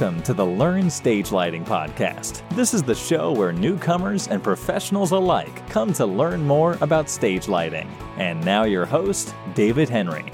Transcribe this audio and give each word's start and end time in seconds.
Welcome 0.00 0.22
to 0.22 0.32
the 0.32 0.46
Learn 0.46 0.88
Stage 0.88 1.30
Lighting 1.30 1.62
Podcast. 1.62 2.48
This 2.56 2.72
is 2.72 2.82
the 2.82 2.94
show 2.94 3.32
where 3.32 3.52
newcomers 3.52 4.28
and 4.28 4.42
professionals 4.42 5.10
alike 5.10 5.68
come 5.68 5.92
to 5.92 6.06
learn 6.06 6.42
more 6.42 6.78
about 6.80 7.10
stage 7.10 7.48
lighting. 7.48 7.86
And 8.16 8.42
now, 8.42 8.64
your 8.64 8.86
host, 8.86 9.34
David 9.52 9.90
Henry. 9.90 10.24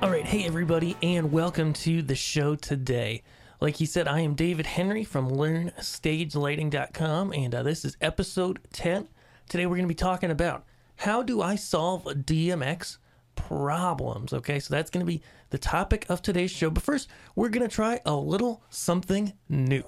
All 0.00 0.10
right, 0.10 0.24
hey 0.24 0.46
everybody, 0.46 0.96
and 1.02 1.32
welcome 1.32 1.72
to 1.72 2.02
the 2.02 2.14
show 2.14 2.54
today. 2.54 3.24
Like 3.60 3.74
he 3.74 3.84
said, 3.84 4.06
I 4.06 4.20
am 4.20 4.36
David 4.36 4.66
Henry 4.66 5.02
from 5.02 5.28
LearnStageLighting.com, 5.28 7.32
and 7.32 7.52
uh, 7.52 7.64
this 7.64 7.84
is 7.84 7.96
episode 8.00 8.60
10. 8.72 9.08
Today 9.48 9.66
we're 9.66 9.74
going 9.74 9.88
to 9.88 9.92
be 9.92 9.94
talking 9.96 10.30
about 10.30 10.64
how 10.98 11.24
do 11.24 11.42
I 11.42 11.56
solve 11.56 12.06
a 12.06 12.14
DMX 12.14 12.98
problems. 13.34 14.32
Okay, 14.32 14.58
so 14.60 14.74
that's 14.74 14.90
going 14.90 15.04
to 15.04 15.10
be 15.10 15.22
the 15.50 15.58
topic 15.58 16.06
of 16.08 16.22
today's 16.22 16.50
show. 16.50 16.70
But 16.70 16.82
first, 16.82 17.08
we're 17.34 17.48
going 17.48 17.68
to 17.68 17.74
try 17.74 18.00
a 18.04 18.14
little 18.14 18.62
something 18.70 19.32
new. 19.48 19.84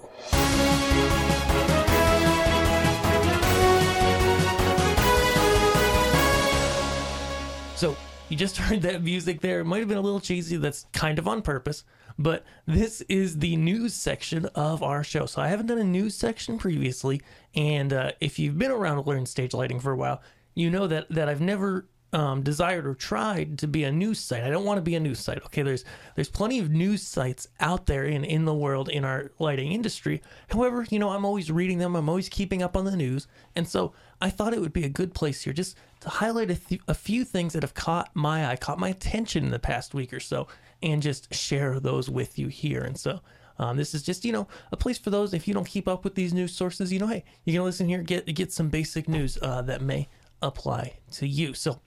So, 7.76 7.96
you 8.28 8.36
just 8.36 8.56
heard 8.58 8.82
that 8.82 9.02
music 9.02 9.40
there. 9.40 9.60
It 9.60 9.64
might 9.64 9.80
have 9.80 9.88
been 9.88 9.98
a 9.98 10.02
little 10.02 10.20
cheesy. 10.20 10.56
That's 10.56 10.86
kind 10.92 11.18
of 11.18 11.26
on 11.26 11.42
purpose. 11.42 11.84
But 12.18 12.44
this 12.66 13.00
is 13.02 13.38
the 13.38 13.56
news 13.56 13.94
section 13.94 14.46
of 14.54 14.82
our 14.82 15.02
show. 15.02 15.26
So 15.26 15.42
I 15.42 15.48
haven't 15.48 15.66
done 15.66 15.78
a 15.78 15.84
news 15.84 16.14
section 16.14 16.58
previously. 16.58 17.22
And 17.54 17.92
uh, 17.92 18.12
if 18.20 18.38
you've 18.38 18.58
been 18.58 18.70
around 18.70 19.06
Learn 19.06 19.26
Stage 19.26 19.54
Lighting 19.54 19.80
for 19.80 19.92
a 19.92 19.96
while, 19.96 20.22
you 20.54 20.70
know 20.70 20.86
that, 20.86 21.08
that 21.10 21.28
I've 21.28 21.40
never 21.40 21.86
um, 22.12 22.42
desired 22.42 22.86
or 22.86 22.94
tried 22.94 23.58
to 23.58 23.66
be 23.66 23.84
a 23.84 23.92
news 23.92 24.18
site. 24.18 24.42
I 24.42 24.50
don't 24.50 24.64
want 24.64 24.78
to 24.78 24.82
be 24.82 24.94
a 24.94 25.00
news 25.00 25.18
site. 25.18 25.42
Okay, 25.46 25.62
there's 25.62 25.84
there's 26.14 26.28
plenty 26.28 26.58
of 26.58 26.70
news 26.70 27.02
sites 27.02 27.48
out 27.60 27.86
there 27.86 28.04
in 28.04 28.24
in 28.24 28.44
the 28.44 28.54
world 28.54 28.88
in 28.88 29.04
our 29.04 29.32
lighting 29.38 29.72
industry. 29.72 30.20
However, 30.50 30.86
you 30.90 30.98
know 30.98 31.10
I'm 31.10 31.24
always 31.24 31.50
reading 31.50 31.78
them. 31.78 31.96
I'm 31.96 32.08
always 32.08 32.28
keeping 32.28 32.62
up 32.62 32.76
on 32.76 32.84
the 32.84 32.96
news, 32.96 33.28
and 33.56 33.66
so 33.66 33.92
I 34.20 34.30
thought 34.30 34.52
it 34.52 34.60
would 34.60 34.72
be 34.72 34.84
a 34.84 34.90
good 34.90 35.14
place 35.14 35.42
here 35.42 35.52
just 35.52 35.76
to 36.00 36.08
highlight 36.08 36.50
a, 36.50 36.56
th- 36.56 36.82
a 36.86 36.94
few 36.94 37.24
things 37.24 37.54
that 37.54 37.62
have 37.62 37.74
caught 37.74 38.10
my 38.14 38.50
eye, 38.50 38.56
caught 38.56 38.78
my 38.78 38.90
attention 38.90 39.44
in 39.44 39.50
the 39.50 39.58
past 39.58 39.94
week 39.94 40.12
or 40.12 40.20
so, 40.20 40.48
and 40.82 41.00
just 41.00 41.32
share 41.34 41.80
those 41.80 42.10
with 42.10 42.38
you 42.38 42.48
here. 42.48 42.82
And 42.82 42.98
so. 42.98 43.20
Um, 43.58 43.76
this 43.76 43.94
is 43.94 44.02
just 44.02 44.24
you 44.24 44.32
know 44.32 44.48
a 44.72 44.78
place 44.78 44.96
for 44.96 45.10
those 45.10 45.34
if 45.34 45.46
you 45.46 45.52
don't 45.52 45.66
keep 45.66 45.86
up 45.86 46.04
with 46.04 46.14
these 46.14 46.32
news 46.32 46.54
sources 46.54 46.90
you 46.90 46.98
know 46.98 47.06
hey 47.06 47.22
you 47.44 47.52
can 47.52 47.62
listen 47.62 47.86
here 47.86 48.02
get 48.02 48.24
get 48.34 48.50
some 48.50 48.70
basic 48.70 49.10
news 49.10 49.36
uh, 49.42 49.60
that 49.62 49.82
may 49.82 50.08
apply 50.40 50.94
to 51.12 51.28
you 51.28 51.52
so 51.52 51.78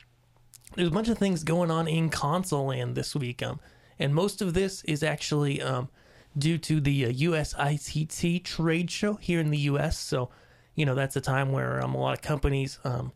there's 0.76 0.90
a 0.90 0.92
bunch 0.92 1.10
of 1.10 1.18
things 1.18 1.44
going 1.44 1.72
on 1.72 1.88
in 1.88 2.10
console 2.10 2.68
land 2.68 2.96
this 2.96 3.16
week, 3.16 3.42
um, 3.42 3.60
and 3.98 4.14
most 4.14 4.42
of 4.42 4.54
this 4.54 4.84
is 4.84 5.04
actually 5.04 5.62
um, 5.62 5.90
due 6.38 6.58
to 6.58 6.80
the 6.80 7.06
uh, 7.06 7.12
USITT 7.12 8.44
trade 8.44 8.92
show 8.92 9.16
here 9.16 9.40
in 9.40 9.52
the 9.52 9.58
US. 9.60 9.98
So, 9.98 10.30
you 10.76 10.86
know, 10.86 10.96
that's 10.96 11.16
a 11.16 11.22
time 11.22 11.52
where 11.52 11.82
um, 11.82 11.96
a 11.96 12.00
lot 12.00 12.14
of 12.14 12.22
companies 12.22 12.80
um, 12.84 13.12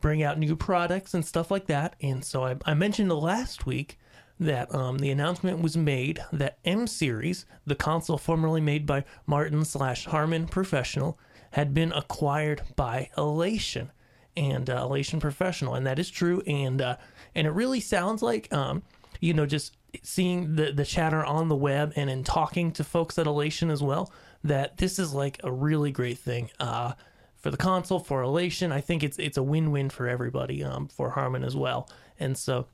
bring 0.00 0.22
out 0.22 0.38
new 0.38 0.56
products 0.56 1.14
and 1.14 1.24
stuff 1.24 1.50
like 1.50 1.66
that. 1.66 1.94
And 2.00 2.24
so 2.24 2.44
I, 2.44 2.56
I 2.64 2.74
mentioned 2.74 3.12
last 3.12 3.66
week 3.66 3.98
that 4.38 4.74
um, 4.74 4.98
the 4.98 5.10
announcement 5.10 5.62
was 5.62 5.76
made 5.76 6.20
that 6.32 6.58
M 6.64 6.86
Series, 6.86 7.46
the 7.64 7.74
console 7.74 8.18
formerly 8.18 8.60
made 8.60 8.84
by 8.84 9.04
Martin 9.26 9.64
slash 9.64 10.06
Harman 10.06 10.46
Professional, 10.46 11.18
had 11.52 11.72
been 11.72 11.92
acquired 11.92 12.62
by 12.74 13.10
Elation 13.16 13.90
and 14.36 14.68
uh, 14.68 14.82
Elation 14.82 15.20
Professional, 15.20 15.74
and 15.74 15.86
that 15.86 15.98
is 15.98 16.10
true. 16.10 16.42
And 16.46 16.80
uh, 16.80 16.96
and 17.34 17.46
it 17.46 17.50
really 17.50 17.80
sounds 17.80 18.22
like, 18.22 18.52
um, 18.52 18.82
you 19.20 19.34
know, 19.34 19.46
just 19.46 19.76
seeing 20.02 20.56
the 20.56 20.72
the 20.72 20.84
chatter 20.84 21.24
on 21.24 21.48
the 21.48 21.56
web 21.56 21.92
and 21.96 22.10
in 22.10 22.24
talking 22.24 22.72
to 22.72 22.84
folks 22.84 23.18
at 23.18 23.26
Elation 23.26 23.70
as 23.70 23.82
well, 23.82 24.12
that 24.44 24.76
this 24.76 24.98
is 24.98 25.12
like 25.14 25.40
a 25.44 25.52
really 25.52 25.90
great 25.90 26.18
thing. 26.18 26.50
Uh, 26.60 26.92
for 27.36 27.50
the 27.50 27.56
console, 27.56 28.00
for 28.00 28.22
Elation, 28.22 28.72
I 28.72 28.80
think 28.80 29.02
it's 29.02 29.18
it's 29.18 29.36
a 29.36 29.42
win 29.42 29.70
win 29.70 29.90
for 29.90 30.08
everybody. 30.08 30.62
Um, 30.64 30.88
for 30.88 31.10
Harman 31.10 31.44
as 31.44 31.56
well, 31.56 31.88
and 32.18 32.36
so 32.36 32.66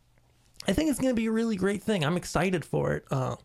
I 0.67 0.73
think 0.73 0.91
it's 0.91 0.99
going 0.99 1.15
to 1.15 1.21
be 1.21 1.27
a 1.27 1.33
really 1.33 1.57
great 1.57 1.83
thing. 1.83 2.05
I'm 2.05 2.17
excited 2.17 2.65
for 2.65 2.95
it. 2.95 3.05
Uh, 3.11 3.37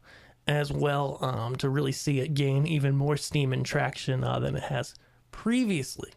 as 0.47 0.71
well 0.71 1.17
um, 1.21 1.55
to 1.57 1.69
really 1.69 1.91
see 1.91 2.21
it 2.21 2.33
gain 2.33 2.65
even 2.65 2.95
more 2.95 3.17
steam 3.17 3.51
and 3.51 3.65
traction 3.65 4.23
uh, 4.23 4.39
than 4.39 4.55
it 4.55 4.63
has 4.63 4.95
previously. 5.31 6.11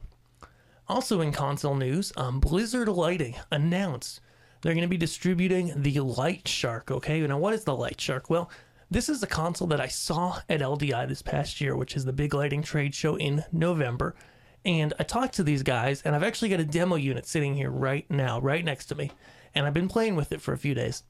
Also 0.91 1.21
in 1.21 1.31
console 1.31 1.77
news, 1.77 2.12
um, 2.17 2.41
Blizzard 2.41 2.89
Lighting 2.89 3.37
announced 3.53 4.21
they're 4.61 4.75
going 4.75 4.83
to 4.83 4.89
be 4.89 4.97
distributing 4.97 5.73
the 5.77 6.01
Light 6.01 6.49
Shark. 6.49 6.91
Okay, 6.91 7.25
now 7.25 7.39
what 7.39 7.55
is 7.55 7.62
the 7.62 7.77
Light 7.77 8.01
Shark? 8.01 8.28
Well, 8.28 8.51
this 8.91 9.09
is 9.09 9.23
a 9.23 9.29
console 9.29 9.69
that 9.69 9.81
I 9.81 9.87
saw 9.87 10.41
at 10.49 10.61
LDI 10.61 11.06
this 11.06 11.23
past 11.23 11.61
year, 11.61 11.77
which 11.77 11.95
is 11.95 12.05
the 12.05 12.12
big 12.12 12.34
lighting 12.34 12.65
trade 12.65 12.93
show 12.93 13.15
in 13.15 13.45
November. 13.53 14.17
And 14.65 14.93
I 14.99 15.05
talked 15.05 15.34
to 15.34 15.45
these 15.45 15.62
guys, 15.62 16.03
and 16.03 16.17
I've 16.17 16.25
actually 16.25 16.49
got 16.49 16.59
a 16.59 16.65
demo 16.65 16.97
unit 16.97 17.25
sitting 17.25 17.55
here 17.55 17.71
right 17.71 18.05
now, 18.11 18.41
right 18.41 18.65
next 18.65 18.87
to 18.87 18.97
me. 18.97 19.12
And 19.55 19.67
I've 19.67 19.75
been 19.75 19.87
playing 19.87 20.17
with 20.17 20.33
it 20.33 20.41
for 20.41 20.55
a 20.55 20.59
few 20.59 20.75
days. 20.75 21.05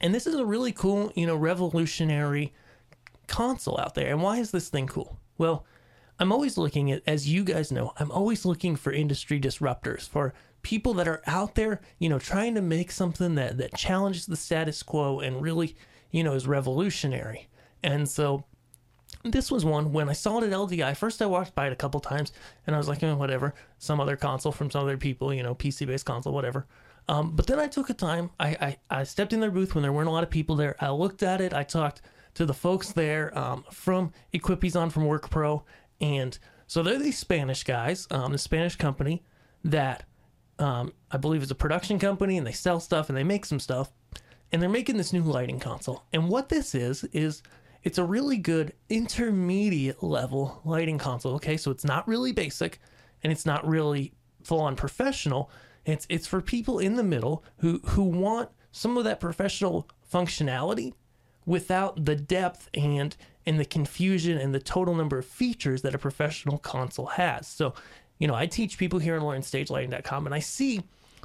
And 0.00 0.14
this 0.14 0.28
is 0.28 0.36
a 0.36 0.46
really 0.46 0.70
cool, 0.70 1.10
you 1.16 1.26
know, 1.26 1.34
revolutionary 1.34 2.54
console 3.26 3.80
out 3.80 3.96
there. 3.96 4.12
And 4.12 4.22
why 4.22 4.38
is 4.38 4.52
this 4.52 4.68
thing 4.68 4.86
cool? 4.86 5.18
Well, 5.38 5.66
I'm 6.18 6.32
always 6.32 6.58
looking 6.58 6.90
at, 6.90 7.02
as 7.06 7.28
you 7.28 7.44
guys 7.44 7.70
know, 7.70 7.92
I'm 7.98 8.10
always 8.10 8.44
looking 8.44 8.76
for 8.76 8.92
industry 8.92 9.40
disruptors, 9.40 10.08
for 10.08 10.34
people 10.62 10.94
that 10.94 11.08
are 11.08 11.22
out 11.26 11.54
there, 11.54 11.80
you 11.98 12.08
know, 12.08 12.18
trying 12.18 12.54
to 12.54 12.62
make 12.62 12.90
something 12.90 13.36
that, 13.36 13.58
that 13.58 13.74
challenges 13.76 14.26
the 14.26 14.36
status 14.36 14.82
quo 14.82 15.20
and 15.20 15.40
really, 15.40 15.76
you 16.10 16.24
know, 16.24 16.34
is 16.34 16.46
revolutionary. 16.46 17.48
And 17.82 18.08
so 18.08 18.44
this 19.24 19.50
was 19.50 19.64
one 19.64 19.92
when 19.92 20.08
I 20.08 20.12
saw 20.12 20.38
it 20.38 20.44
at 20.44 20.50
LDI. 20.50 20.96
First, 20.96 21.22
I 21.22 21.26
walked 21.26 21.54
by 21.54 21.66
it 21.66 21.72
a 21.72 21.76
couple 21.76 22.00
times 22.00 22.32
and 22.66 22.74
I 22.74 22.78
was 22.78 22.88
like, 22.88 23.02
eh, 23.02 23.12
whatever, 23.12 23.54
some 23.78 24.00
other 24.00 24.16
console 24.16 24.52
from 24.52 24.70
some 24.70 24.82
other 24.82 24.96
people, 24.96 25.32
you 25.32 25.42
know, 25.42 25.54
PC 25.54 25.86
based 25.86 26.06
console, 26.06 26.32
whatever. 26.32 26.66
Um, 27.08 27.34
but 27.34 27.46
then 27.46 27.58
I 27.58 27.68
took 27.68 27.88
a 27.88 27.94
time. 27.94 28.30
I, 28.38 28.48
I, 28.48 29.00
I 29.00 29.04
stepped 29.04 29.32
in 29.32 29.40
their 29.40 29.50
booth 29.50 29.74
when 29.74 29.82
there 29.82 29.92
weren't 29.92 30.08
a 30.08 30.12
lot 30.12 30.24
of 30.24 30.30
people 30.30 30.56
there. 30.56 30.76
I 30.80 30.90
looked 30.90 31.22
at 31.22 31.40
it. 31.40 31.54
I 31.54 31.62
talked 31.62 32.02
to 32.34 32.44
the 32.44 32.54
folks 32.54 32.92
there 32.92 33.36
um, 33.36 33.64
from 33.72 34.12
Equipson 34.34 34.92
from 34.92 35.06
Work 35.06 35.30
Pro, 35.30 35.64
and 36.00 36.38
so 36.66 36.82
they're 36.82 36.98
these 36.98 37.18
Spanish 37.18 37.64
guys, 37.64 38.06
um, 38.10 38.32
the 38.32 38.38
Spanish 38.38 38.76
company 38.76 39.24
that 39.64 40.04
um, 40.58 40.92
I 41.10 41.16
believe 41.16 41.42
is 41.42 41.50
a 41.50 41.54
production 41.54 41.98
company, 41.98 42.36
and 42.36 42.46
they 42.46 42.52
sell 42.52 42.80
stuff 42.80 43.08
and 43.08 43.16
they 43.16 43.24
make 43.24 43.44
some 43.44 43.60
stuff, 43.60 43.90
and 44.52 44.60
they're 44.60 44.68
making 44.68 44.96
this 44.96 45.12
new 45.12 45.22
lighting 45.22 45.60
console. 45.60 46.04
And 46.12 46.28
what 46.28 46.48
this 46.48 46.74
is 46.74 47.04
is 47.04 47.42
it's 47.84 47.98
a 47.98 48.04
really 48.04 48.36
good 48.36 48.74
intermediate 48.90 50.02
level 50.02 50.60
lighting 50.64 50.98
console. 50.98 51.34
Okay, 51.34 51.56
so 51.56 51.70
it's 51.70 51.84
not 51.84 52.06
really 52.06 52.32
basic, 52.32 52.80
and 53.22 53.32
it's 53.32 53.46
not 53.46 53.66
really 53.66 54.12
full 54.44 54.60
on 54.60 54.76
professional. 54.76 55.50
It's 55.84 56.06
it's 56.08 56.26
for 56.26 56.40
people 56.40 56.80
in 56.80 56.96
the 56.96 57.02
middle 57.02 57.44
who 57.58 57.80
who 57.86 58.02
want 58.02 58.50
some 58.72 58.98
of 58.98 59.04
that 59.04 59.20
professional 59.20 59.88
functionality 60.12 60.92
without 61.48 62.04
the 62.04 62.14
depth 62.14 62.68
and 62.74 63.16
and 63.46 63.58
the 63.58 63.64
confusion 63.64 64.36
and 64.36 64.54
the 64.54 64.60
total 64.60 64.94
number 64.94 65.18
of 65.18 65.24
features 65.24 65.80
that 65.80 65.94
a 65.94 65.98
professional 65.98 66.58
console 66.58 67.06
has. 67.06 67.46
So, 67.46 67.72
you 68.18 68.28
know, 68.28 68.34
I 68.34 68.44
teach 68.44 68.76
people 68.76 68.98
here 68.98 69.16
on 69.16 69.22
learnstagelighting.com 69.22 70.26
and 70.26 70.34
I 70.34 70.40
see 70.40 70.82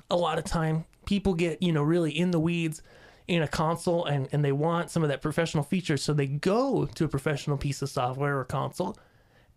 a 0.10 0.16
lot 0.16 0.38
of 0.38 0.46
time 0.46 0.86
people 1.06 1.34
get, 1.34 1.62
you 1.62 1.74
know, 1.74 1.84
really 1.84 2.18
in 2.18 2.32
the 2.32 2.40
weeds 2.40 2.82
in 3.28 3.42
a 3.42 3.48
console 3.48 4.06
and, 4.06 4.30
and 4.32 4.44
they 4.44 4.54
want 4.54 4.90
some 4.90 5.04
of 5.04 5.10
that 5.10 5.22
professional 5.22 5.66
features. 5.66 6.02
So 6.02 6.14
they 6.14 6.28
go 6.28 6.86
to 6.86 7.04
a 7.04 7.10
professional 7.10 7.58
piece 7.58 7.82
of 7.82 7.90
software 7.90 8.40
or 8.40 8.46
console 8.46 8.98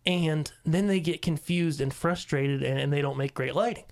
and 0.05 0.51
then 0.65 0.89
they 0.89 0.99
get 0.99 1.23
confused 1.23 1.81
and 1.81 1.95
frustrated 1.95 2.65
and, 2.65 2.81
and 2.81 2.93
they 2.93 3.01
don't 3.01 3.17
make 3.17 3.35
great 3.35 3.55
lighting. 3.55 3.85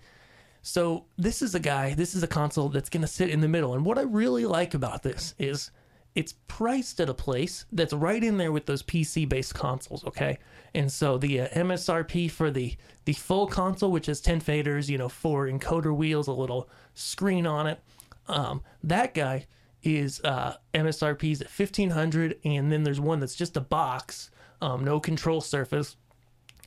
So 0.62 1.04
this 1.16 1.42
is 1.42 1.54
a 1.54 1.60
guy, 1.60 1.94
this 1.94 2.16
is 2.16 2.24
a 2.24 2.26
console 2.26 2.70
that's 2.70 2.90
going 2.90 3.02
to 3.02 3.06
sit 3.06 3.30
in 3.30 3.40
the 3.40 3.48
middle. 3.48 3.74
And 3.74 3.84
what 3.84 3.98
I 3.98 4.02
really 4.02 4.46
like 4.46 4.74
about 4.74 5.04
this 5.04 5.36
is 5.38 5.70
it's 6.14 6.34
priced 6.46 7.00
at 7.00 7.08
a 7.08 7.14
place 7.14 7.64
that's 7.72 7.92
right 7.92 8.22
in 8.22 8.36
there 8.36 8.52
with 8.52 8.66
those 8.66 8.82
PC 8.82 9.28
based 9.28 9.54
consoles, 9.54 10.04
okay? 10.04 10.38
And 10.72 10.90
so 10.90 11.18
the 11.18 11.42
uh, 11.42 11.48
MSRP 11.48 12.30
for 12.30 12.50
the 12.50 12.76
the 13.04 13.12
full 13.12 13.46
console, 13.46 13.90
which 13.90 14.06
has 14.06 14.20
10 14.20 14.40
faders, 14.40 14.88
you 14.88 14.96
know, 14.96 15.08
four 15.08 15.46
encoder 15.46 15.94
wheels, 15.94 16.26
a 16.26 16.32
little 16.32 16.70
screen 16.94 17.46
on 17.46 17.66
it, 17.66 17.80
um, 18.28 18.62
that 18.82 19.12
guy 19.12 19.46
is 19.82 20.20
uh, 20.22 20.56
MSRP's 20.72 21.42
at 21.42 21.50
1500 21.50 22.38
and 22.44 22.72
then 22.72 22.84
there's 22.84 23.00
one 23.00 23.20
that's 23.20 23.34
just 23.34 23.56
a 23.56 23.60
box, 23.60 24.30
um, 24.62 24.84
no 24.84 25.00
control 25.00 25.40
surface. 25.40 25.96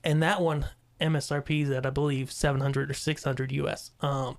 And 0.03 0.21
that 0.21 0.41
one 0.41 0.67
MSRP 1.01 1.63
is 1.63 1.69
at 1.71 1.85
I 1.85 1.89
believe 1.89 2.31
700 2.31 2.91
or 2.91 2.93
600 2.93 3.51
US. 3.53 3.91
Um, 4.01 4.37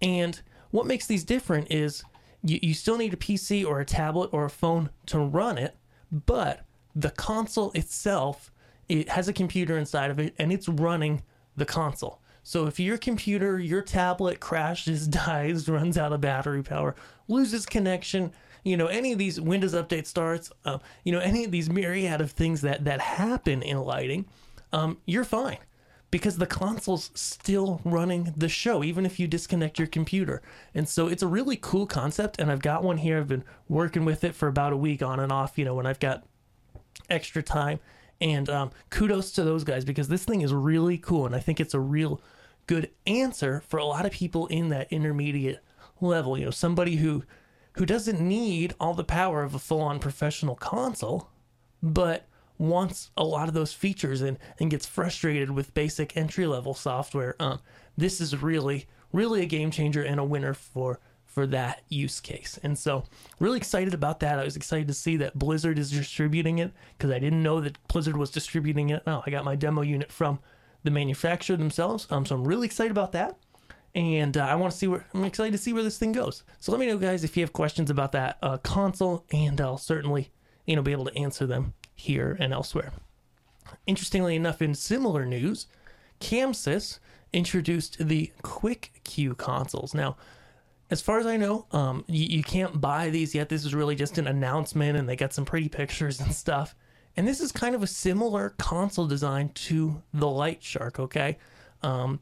and 0.00 0.40
what 0.70 0.86
makes 0.86 1.06
these 1.06 1.24
different 1.24 1.70
is 1.70 2.04
you, 2.44 2.58
you 2.62 2.74
still 2.74 2.96
need 2.96 3.14
a 3.14 3.16
PC 3.16 3.66
or 3.66 3.80
a 3.80 3.84
tablet 3.84 4.30
or 4.32 4.44
a 4.44 4.50
phone 4.50 4.90
to 5.06 5.18
run 5.18 5.58
it, 5.58 5.76
but 6.10 6.64
the 6.94 7.10
console 7.10 7.72
itself 7.72 8.50
it 8.88 9.08
has 9.08 9.28
a 9.28 9.32
computer 9.32 9.78
inside 9.78 10.10
of 10.10 10.18
it 10.18 10.34
and 10.38 10.52
it's 10.52 10.68
running 10.68 11.22
the 11.56 11.64
console. 11.64 12.20
So 12.42 12.66
if 12.66 12.80
your 12.80 12.98
computer, 12.98 13.58
your 13.58 13.82
tablet 13.82 14.40
crashes, 14.40 15.06
dies, 15.08 15.68
runs 15.68 15.96
out 15.96 16.12
of 16.12 16.20
battery 16.20 16.62
power, 16.62 16.94
loses 17.28 17.64
connection, 17.64 18.32
you 18.64 18.76
know, 18.76 18.86
any 18.86 19.12
of 19.12 19.18
these 19.18 19.40
Windows 19.40 19.74
update 19.74 20.06
starts, 20.06 20.52
uh, 20.64 20.78
you 21.04 21.12
know, 21.12 21.20
any 21.20 21.44
of 21.44 21.50
these 21.50 21.70
myriad 21.70 22.20
of 22.20 22.32
things 22.32 22.60
that 22.62 22.84
that 22.84 23.00
happen 23.00 23.62
in 23.62 23.78
lighting, 23.78 24.26
um, 24.72 24.98
you're 25.06 25.24
fine 25.24 25.58
because 26.12 26.36
the 26.36 26.46
console's 26.46 27.10
still 27.14 27.80
running 27.84 28.34
the 28.36 28.48
show, 28.48 28.84
even 28.84 29.06
if 29.06 29.18
you 29.18 29.26
disconnect 29.26 29.78
your 29.78 29.88
computer. 29.88 30.42
And 30.74 30.86
so 30.86 31.08
it's 31.08 31.22
a 31.22 31.26
really 31.26 31.56
cool 31.56 31.86
concept. 31.86 32.38
And 32.38 32.52
I've 32.52 32.60
got 32.60 32.84
one 32.84 32.98
here. 32.98 33.18
I've 33.18 33.28
been 33.28 33.44
working 33.66 34.04
with 34.04 34.22
it 34.22 34.34
for 34.34 34.46
about 34.46 34.74
a 34.74 34.76
week 34.76 35.02
on 35.02 35.18
and 35.18 35.32
off, 35.32 35.56
you 35.56 35.64
know, 35.64 35.74
when 35.74 35.86
I've 35.86 35.98
got 35.98 36.24
extra 37.08 37.42
time. 37.42 37.80
And 38.20 38.50
um, 38.50 38.70
kudos 38.90 39.32
to 39.32 39.42
those 39.42 39.64
guys 39.64 39.86
because 39.86 40.08
this 40.08 40.24
thing 40.24 40.42
is 40.42 40.52
really 40.52 40.98
cool. 40.98 41.24
And 41.24 41.34
I 41.34 41.40
think 41.40 41.58
it's 41.60 41.74
a 41.74 41.80
real 41.80 42.20
good 42.66 42.90
answer 43.06 43.62
for 43.66 43.78
a 43.78 43.84
lot 43.86 44.04
of 44.04 44.12
people 44.12 44.46
in 44.48 44.68
that 44.68 44.92
intermediate 44.92 45.60
level. 46.02 46.36
You 46.36 46.44
know, 46.44 46.50
somebody 46.50 46.96
who 46.96 47.24
who 47.76 47.86
doesn't 47.86 48.20
need 48.20 48.74
all 48.78 48.92
the 48.92 49.02
power 49.02 49.42
of 49.42 49.54
a 49.54 49.58
full 49.58 49.80
on 49.80 49.98
professional 49.98 50.56
console, 50.56 51.30
but 51.82 52.28
wants 52.62 53.10
a 53.16 53.24
lot 53.24 53.48
of 53.48 53.54
those 53.54 53.72
features 53.72 54.22
and, 54.22 54.38
and 54.60 54.70
gets 54.70 54.86
frustrated 54.86 55.50
with 55.50 55.74
basic 55.74 56.16
entry 56.16 56.46
level 56.46 56.74
software, 56.74 57.34
um, 57.40 57.60
this 57.96 58.20
is 58.20 58.40
really, 58.40 58.86
really 59.12 59.42
a 59.42 59.46
game 59.46 59.70
changer 59.70 60.02
and 60.02 60.20
a 60.20 60.24
winner 60.24 60.54
for 60.54 61.00
for 61.26 61.46
that 61.46 61.80
use 61.88 62.20
case. 62.20 62.60
And 62.62 62.78
so, 62.78 63.04
really 63.40 63.56
excited 63.56 63.94
about 63.94 64.20
that. 64.20 64.38
I 64.38 64.44
was 64.44 64.54
excited 64.54 64.86
to 64.88 64.94
see 64.94 65.16
that 65.16 65.38
Blizzard 65.38 65.78
is 65.78 65.90
distributing 65.90 66.58
it 66.58 66.72
because 66.96 67.10
I 67.10 67.18
didn't 67.18 67.42
know 67.42 67.58
that 67.62 67.78
Blizzard 67.88 68.18
was 68.18 68.30
distributing 68.30 68.90
it. 68.90 69.02
Oh, 69.06 69.22
I 69.26 69.30
got 69.30 69.44
my 69.44 69.56
demo 69.56 69.80
unit 69.80 70.12
from 70.12 70.40
the 70.84 70.90
manufacturer 70.90 71.56
themselves. 71.56 72.06
Um, 72.10 72.26
so 72.26 72.34
I'm 72.34 72.46
really 72.46 72.66
excited 72.66 72.90
about 72.90 73.12
that. 73.12 73.38
And 73.94 74.36
uh, 74.36 74.44
I 74.44 74.54
want 74.56 74.72
to 74.72 74.78
see 74.78 74.86
where 74.86 75.06
I'm 75.14 75.24
excited 75.24 75.52
to 75.52 75.58
see 75.58 75.72
where 75.72 75.82
this 75.82 75.98
thing 75.98 76.12
goes. 76.12 76.44
So 76.60 76.70
let 76.70 76.78
me 76.78 76.86
know, 76.86 76.98
guys, 76.98 77.24
if 77.24 77.34
you 77.36 77.42
have 77.42 77.54
questions 77.54 77.88
about 77.88 78.12
that 78.12 78.36
uh, 78.42 78.58
console, 78.58 79.24
and 79.32 79.58
I'll 79.58 79.78
certainly, 79.78 80.32
you 80.66 80.76
know, 80.76 80.82
be 80.82 80.92
able 80.92 81.06
to 81.06 81.16
answer 81.16 81.46
them 81.46 81.72
here 81.94 82.36
and 82.40 82.52
elsewhere. 82.52 82.92
Interestingly 83.86 84.36
enough, 84.36 84.60
in 84.62 84.74
similar 84.74 85.24
news, 85.24 85.66
ChamSys 86.20 86.98
introduced 87.32 87.98
the 87.98 88.32
QuickQ 88.42 89.36
consoles. 89.36 89.94
Now, 89.94 90.16
as 90.90 91.00
far 91.00 91.18
as 91.18 91.26
I 91.26 91.36
know, 91.36 91.66
um, 91.72 92.04
you, 92.06 92.38
you 92.38 92.42
can't 92.42 92.80
buy 92.80 93.08
these 93.10 93.34
yet. 93.34 93.48
This 93.48 93.64
is 93.64 93.74
really 93.74 93.96
just 93.96 94.18
an 94.18 94.26
announcement, 94.26 94.98
and 94.98 95.08
they 95.08 95.16
got 95.16 95.32
some 95.32 95.44
pretty 95.44 95.68
pictures 95.68 96.20
and 96.20 96.32
stuff. 96.32 96.74
And 97.16 97.26
this 97.26 97.40
is 97.40 97.52
kind 97.52 97.74
of 97.74 97.82
a 97.82 97.86
similar 97.86 98.50
console 98.58 99.06
design 99.06 99.50
to 99.54 100.02
the 100.12 100.28
Light 100.28 100.62
Shark, 100.62 101.00
okay? 101.00 101.38
Um, 101.82 102.20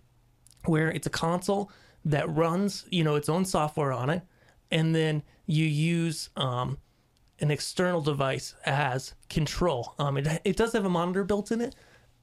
where 0.67 0.90
it's 0.90 1.06
a 1.06 1.11
console 1.11 1.70
that 2.05 2.28
runs, 2.28 2.84
you 2.90 3.05
know, 3.05 3.17
its 3.17 3.28
own 3.28 3.44
software 3.44 3.93
on 3.93 4.11
it, 4.11 4.22
and 4.70 4.94
then 4.94 5.22
you 5.46 5.64
use 5.64 6.31
um, 6.37 6.78
an 7.40 7.50
external 7.50 8.00
device 8.00 8.54
as 8.64 9.14
control. 9.28 9.94
Um, 9.98 10.16
it, 10.16 10.40
it 10.44 10.56
does 10.56 10.72
have 10.72 10.84
a 10.84 10.90
monitor 10.90 11.25
built 11.25 11.50
in 11.50 11.60
it, 11.60 11.75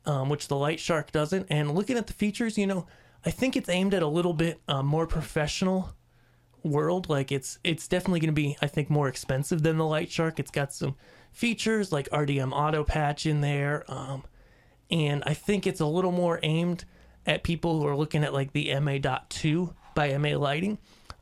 um, 0.05 0.29
which 0.29 0.47
the 0.47 0.55
Light 0.55 0.79
Shark 0.79 1.11
doesn't. 1.11 1.47
And 1.49 1.73
looking 1.73 1.97
at 1.97 2.07
the 2.07 2.13
features, 2.13 2.57
you 2.57 2.67
know, 2.67 2.87
I 3.25 3.31
think 3.31 3.55
it's 3.55 3.69
aimed 3.69 3.93
at 3.93 4.03
a 4.03 4.07
little 4.07 4.33
bit 4.33 4.61
uh, 4.67 4.83
more 4.83 5.07
professional 5.07 5.93
world. 6.63 7.09
Like 7.09 7.31
it's 7.31 7.59
it's 7.63 7.87
definitely 7.87 8.19
going 8.19 8.33
to 8.33 8.41
be, 8.41 8.57
I 8.61 8.67
think, 8.67 8.89
more 8.89 9.07
expensive 9.07 9.63
than 9.63 9.77
the 9.77 9.85
Light 9.85 10.11
Shark. 10.11 10.39
It's 10.39 10.51
got 10.51 10.73
some 10.73 10.95
features 11.31 11.91
like 11.91 12.09
RDM 12.09 12.51
auto 12.51 12.83
patch 12.83 13.25
in 13.25 13.41
there, 13.41 13.83
um, 13.87 14.23
and 14.89 15.23
I 15.25 15.33
think 15.33 15.67
it's 15.67 15.81
a 15.81 15.85
little 15.85 16.11
more 16.11 16.39
aimed 16.43 16.85
at 17.25 17.43
people 17.43 17.79
who 17.79 17.87
are 17.87 17.95
looking 17.95 18.23
at 18.23 18.33
like 18.33 18.53
the 18.53 18.73
MA.2 18.79 19.73
by 19.93 20.17
MA 20.17 20.37
Lighting 20.37 20.77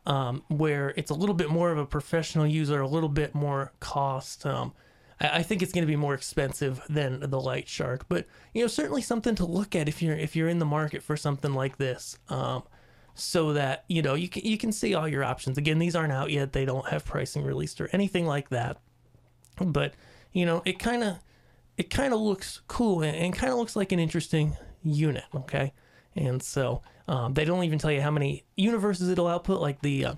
um, 0.06 0.42
where 0.48 0.94
it's 0.96 1.10
a 1.10 1.14
little 1.14 1.34
bit 1.34 1.50
more 1.50 1.70
of 1.70 1.78
a 1.78 1.86
professional 1.86 2.46
user, 2.46 2.80
a 2.80 2.88
little 2.88 3.08
bit 3.08 3.34
more 3.34 3.72
cost. 3.80 4.46
Um, 4.46 4.72
I, 5.20 5.38
I, 5.38 5.42
think 5.42 5.62
it's 5.62 5.72
going 5.72 5.82
to 5.82 5.90
be 5.90 5.96
more 5.96 6.14
expensive 6.14 6.80
than 6.88 7.20
the 7.20 7.40
Light 7.40 7.68
Shark, 7.68 8.06
but 8.08 8.26
you 8.54 8.62
know 8.62 8.68
certainly 8.68 9.02
something 9.02 9.34
to 9.34 9.44
look 9.44 9.74
at 9.74 9.88
if 9.88 10.00
you're 10.00 10.16
if 10.16 10.36
you're 10.36 10.48
in 10.48 10.60
the 10.60 10.64
market 10.64 11.02
for 11.02 11.16
something 11.16 11.52
like 11.52 11.76
this. 11.76 12.18
Um, 12.28 12.62
so 13.18 13.54
that 13.54 13.84
you 13.88 14.02
know 14.02 14.14
you 14.14 14.28
can 14.28 14.44
you 14.44 14.58
can 14.58 14.70
see 14.70 14.94
all 14.94 15.08
your 15.08 15.24
options. 15.24 15.58
Again, 15.58 15.78
these 15.78 15.96
aren't 15.96 16.12
out 16.12 16.30
yet; 16.30 16.52
they 16.52 16.64
don't 16.64 16.88
have 16.88 17.04
pricing 17.04 17.42
released 17.42 17.80
or 17.80 17.88
anything 17.92 18.26
like 18.26 18.50
that. 18.50 18.78
But 19.60 19.94
you 20.32 20.46
know, 20.46 20.62
it 20.64 20.78
kind 20.78 21.02
of 21.02 21.16
it 21.76 21.90
kind 21.90 22.14
of 22.14 22.20
looks 22.20 22.60
cool 22.68 23.02
and, 23.02 23.16
and 23.16 23.34
kind 23.34 23.52
of 23.52 23.58
looks 23.58 23.74
like 23.74 23.90
an 23.90 23.98
interesting 23.98 24.56
unit. 24.84 25.24
Okay, 25.34 25.72
and 26.14 26.42
so 26.42 26.82
um, 27.08 27.34
they 27.34 27.44
don't 27.44 27.64
even 27.64 27.78
tell 27.78 27.92
you 27.92 28.00
how 28.00 28.10
many 28.10 28.44
universes 28.56 29.08
it'll 29.08 29.28
output. 29.28 29.60
Like 29.60 29.80
the 29.82 30.04
uh, 30.04 30.14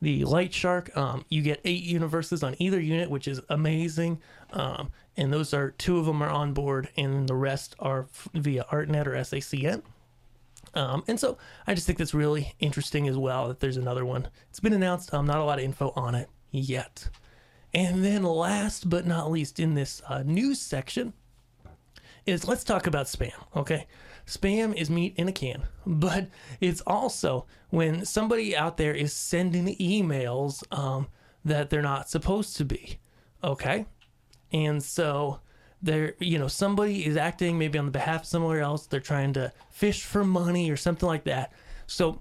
the 0.00 0.24
Light 0.24 0.52
Shark, 0.52 0.94
um, 0.96 1.24
you 1.28 1.42
get 1.42 1.60
eight 1.64 1.84
universes 1.84 2.42
on 2.42 2.56
either 2.58 2.80
unit, 2.80 3.08
which 3.08 3.28
is 3.28 3.40
amazing. 3.48 4.20
Um, 4.52 4.90
and 5.16 5.32
those 5.32 5.54
are 5.54 5.70
two 5.70 5.98
of 5.98 6.06
them 6.06 6.22
are 6.22 6.28
on 6.28 6.52
board, 6.52 6.88
and 6.96 7.28
the 7.28 7.34
rest 7.34 7.76
are 7.78 8.08
via 8.34 8.64
ArtNet 8.70 9.06
or 9.06 9.12
SACN. 9.12 9.82
Um, 10.74 11.04
and 11.06 11.20
so 11.20 11.38
I 11.66 11.74
just 11.74 11.86
think 11.86 11.98
that's 11.98 12.14
really 12.14 12.54
interesting 12.58 13.06
as 13.06 13.16
well 13.16 13.48
that 13.48 13.60
there's 13.60 13.76
another 13.76 14.04
one. 14.04 14.28
It's 14.48 14.60
been 14.60 14.72
announced, 14.72 15.12
um, 15.12 15.26
not 15.26 15.38
a 15.38 15.44
lot 15.44 15.58
of 15.58 15.64
info 15.64 15.92
on 15.94 16.14
it 16.14 16.28
yet. 16.50 17.08
And 17.74 18.04
then 18.04 18.22
last 18.22 18.88
but 18.88 19.06
not 19.06 19.30
least 19.30 19.60
in 19.60 19.74
this 19.74 20.02
uh, 20.08 20.22
news 20.22 20.60
section 20.60 21.12
is 22.26 22.46
let's 22.46 22.64
talk 22.64 22.86
about 22.86 23.06
spam, 23.06 23.32
okay? 23.54 23.86
Spam 24.26 24.74
is 24.74 24.90
meat 24.90 25.14
in 25.16 25.28
a 25.28 25.32
can, 25.32 25.64
but 25.86 26.28
it's 26.60 26.80
also 26.86 27.46
when 27.70 28.04
somebody 28.04 28.56
out 28.56 28.76
there 28.76 28.94
is 28.94 29.12
sending 29.12 29.76
emails 29.76 30.62
um, 30.76 31.08
that 31.44 31.70
they're 31.70 31.82
not 31.82 32.08
supposed 32.08 32.56
to 32.56 32.64
be. 32.64 32.98
Okay. 33.42 33.86
And 34.52 34.82
so 34.82 35.40
they're, 35.82 36.14
you 36.20 36.38
know, 36.38 36.48
somebody 36.48 37.04
is 37.04 37.16
acting 37.16 37.58
maybe 37.58 37.78
on 37.78 37.86
the 37.86 37.90
behalf 37.90 38.22
of 38.22 38.26
somewhere 38.26 38.60
else. 38.60 38.86
They're 38.86 39.00
trying 39.00 39.32
to 39.34 39.52
fish 39.70 40.04
for 40.04 40.24
money 40.24 40.70
or 40.70 40.76
something 40.76 41.08
like 41.08 41.24
that. 41.24 41.52
So 41.86 42.20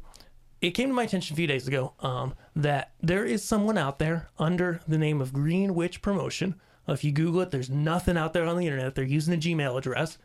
it 0.62 0.72
came 0.72 0.90
to 0.90 0.94
my 0.94 1.04
attention 1.04 1.36
a 1.36 1.38
few 1.38 1.48
days 1.48 1.68
ago 1.68 1.94
um, 2.00 2.34
that 2.56 2.94
there 3.02 3.26
is 3.26 3.44
someone 3.44 3.78
out 3.78 4.00
there 4.00 4.30
under 4.40 4.82
the 4.88 4.98
name 4.98 5.22
of 5.22 5.34
Green 5.34 5.76
Witch 5.76 6.02
Promotion. 6.02 6.56
If 6.88 7.04
you 7.04 7.12
Google 7.12 7.42
it, 7.42 7.52
there's 7.52 7.70
nothing 7.70 8.18
out 8.18 8.34
there 8.34 8.46
on 8.46 8.58
the 8.58 8.66
internet. 8.66 8.96
They're 8.96 9.04
using 9.04 9.34
a 9.34 9.38
Gmail 9.38 9.78
address 9.78 10.18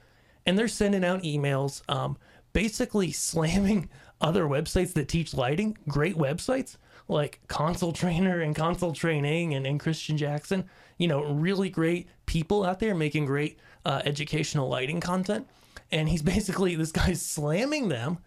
and 0.47 0.59
they're 0.59 0.69
sending 0.69 1.05
out 1.05 1.23
emails 1.23 1.83
um, 1.89 2.17
basically 2.53 3.13
slamming 3.13 3.89
other 4.21 4.45
websites 4.45 4.95
that 4.95 5.09
teach 5.09 5.35
lighting, 5.35 5.77
great 5.89 6.17
websites 6.17 6.77
like 7.09 7.41
Console 7.49 7.93
Trainer 7.93 8.41
and 8.41 8.55
Console 8.55 8.93
Training 8.93 9.55
and, 9.55 9.67
and 9.67 9.79
Christian 9.79 10.17
Jackson. 10.17 10.65
You 10.99 11.09
know, 11.09 11.23
really 11.25 11.71
great 11.71 12.09
people 12.27 12.65
out 12.65 12.81
there 12.81 12.95
making 12.95 13.27
great 13.27 13.59
uh, 13.85 14.03
educational 14.05 14.69
lighting 14.69 15.01
content. 15.01 15.47
And 15.93 16.09
he's 16.09 16.23
basically, 16.35 16.75
this 16.75 16.93
guy's 16.93 17.23
slamming 17.23 17.89
them. 17.89 18.19